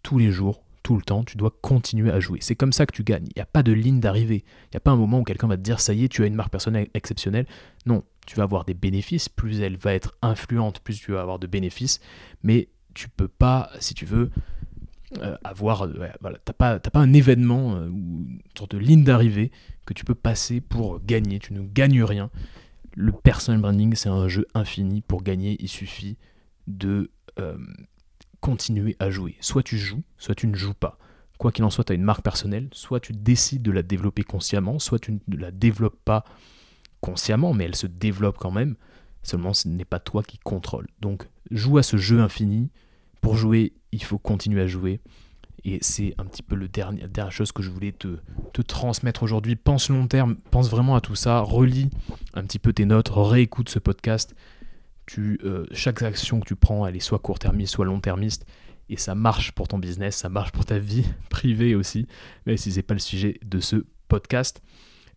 [0.03, 2.39] Tous les jours, tout le temps, tu dois continuer à jouer.
[2.41, 3.27] C'est comme ça que tu gagnes.
[3.29, 4.45] Il n'y a pas de ligne d'arrivée.
[4.65, 6.23] Il n'y a pas un moment où quelqu'un va te dire ça y est, tu
[6.23, 7.47] as une marque personnelle exceptionnelle.
[7.87, 9.29] Non, tu vas avoir des bénéfices.
[9.29, 12.01] Plus elle va être influente, plus tu vas avoir de bénéfices.
[12.43, 14.31] Mais tu peux pas, si tu veux,
[15.19, 15.83] euh, avoir.
[15.83, 19.53] Euh, voilà, t'as pas, pas un événement euh, ou une sorte de ligne d'arrivée
[19.85, 21.39] que tu peux passer pour gagner.
[21.39, 22.31] Tu ne gagnes rien
[22.95, 25.01] le personal branding, c'est un jeu infini.
[25.01, 26.17] Pour gagner, il suffit
[26.67, 27.11] de
[27.41, 27.57] euh,
[28.41, 29.37] continuer à jouer.
[29.41, 30.99] Soit tu joues, soit tu ne joues pas.
[31.39, 34.23] Quoi qu'il en soit, tu as une marque personnelle, soit tu décides de la développer
[34.25, 36.25] consciemment, soit tu ne la développes pas
[37.01, 38.77] consciemment, mais elle se développe quand même.
[39.23, 40.87] Seulement, ce n'est pas toi qui contrôle.
[41.01, 42.71] Donc, joue à ce jeu infini.
[43.21, 45.01] Pour jouer, il faut continuer à jouer.
[45.65, 48.19] Et c'est un petit peu le dernier, la dernière chose que je voulais te,
[48.53, 49.57] te transmettre aujourd'hui.
[49.57, 51.91] Pense long terme, pense vraiment à tout ça, relis
[52.33, 54.35] un petit peu tes notes, réécoute ce podcast.
[55.19, 58.47] Euh, chaque action que tu prends, elle est soit court-termiste, soit long-termiste.
[58.89, 62.07] Et ça marche pour ton business, ça marche pour ta vie privée aussi,
[62.47, 64.61] mais si ce n'est pas le sujet de ce podcast.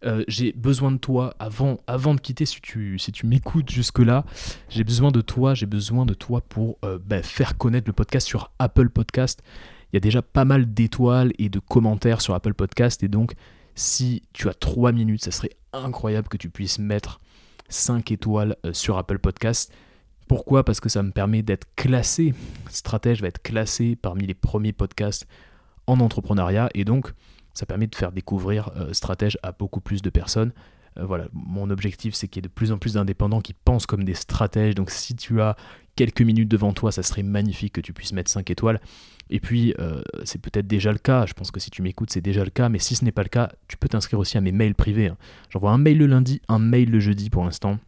[0.06, 4.26] Euh, j'ai besoin de toi avant, avant de quitter, si tu, si tu m'écoutes jusque-là,
[4.70, 8.28] j'ai besoin de toi, j'ai besoin de toi pour euh, bah, faire connaître le podcast
[8.28, 9.42] sur Apple Podcast.
[9.92, 13.34] Il y a déjà pas mal d'étoiles et de commentaires sur Apple Podcast et donc
[13.76, 17.20] si tu as 3 minutes, ça serait incroyable que tu puisses mettre
[17.74, 19.74] 5 étoiles euh, sur Apple Podcast.
[20.28, 20.64] Pourquoi?
[20.64, 22.34] Parce que ça me permet d'être classé.
[22.70, 25.28] Stratège va être classé parmi les premiers podcasts
[25.88, 27.14] en entrepreneuriat et donc
[27.54, 30.54] ça permet de faire découvrir euh, Stratège à beaucoup plus de personnes.
[30.98, 33.86] Euh, voilà, mon objectif c'est qu'il y ait de plus en plus d'indépendants qui pensent
[33.86, 34.76] comme des stratèges.
[34.76, 35.56] Donc si tu as
[35.96, 38.80] quelques minutes devant toi, ça serait magnifique que tu puisses mettre 5 étoiles.
[39.30, 42.22] Et puis, euh, c'est peut-être déjà le cas, je pense que si tu m'écoutes, c'est
[42.22, 44.42] déjà le cas, mais si ce n'est pas le cas, tu peux t'inscrire aussi à
[44.42, 45.08] mes mails privés.
[45.08, 45.18] Hein.
[45.50, 47.80] J'envoie un mail le lundi, un mail le jeudi pour l'instant,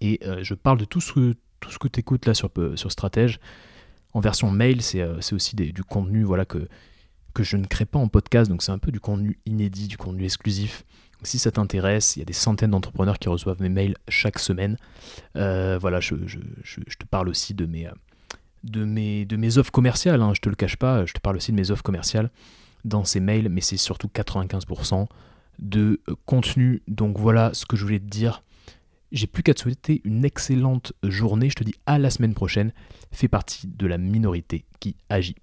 [0.00, 3.40] et euh, je parle de tout ce que, tu écoutes là sur, euh, sur Stratège.
[4.12, 5.02] En version mail, c'est
[5.32, 6.68] aussi du contenu voilà, que,
[7.34, 9.96] que je ne crée pas en podcast, donc c'est un peu du contenu inédit, du
[9.96, 10.84] contenu exclusif.
[11.24, 14.76] Si ça t'intéresse, il y a des centaines d'entrepreneurs qui reçoivent mes mails chaque semaine.
[15.34, 17.88] voilà, je, te parle aussi de mes
[18.64, 21.36] de mes, de mes offres commerciales, hein, je te le cache pas, je te parle
[21.36, 22.30] aussi de mes offres commerciales
[22.84, 25.06] dans ces mails, mais c'est surtout 95%
[25.58, 26.82] de euh, contenu.
[26.88, 28.42] Donc voilà ce que je voulais te dire.
[29.12, 31.48] J'ai plus qu'à te souhaiter une excellente journée.
[31.48, 32.72] Je te dis à la semaine prochaine.
[33.12, 35.36] Fais partie de la minorité qui agit.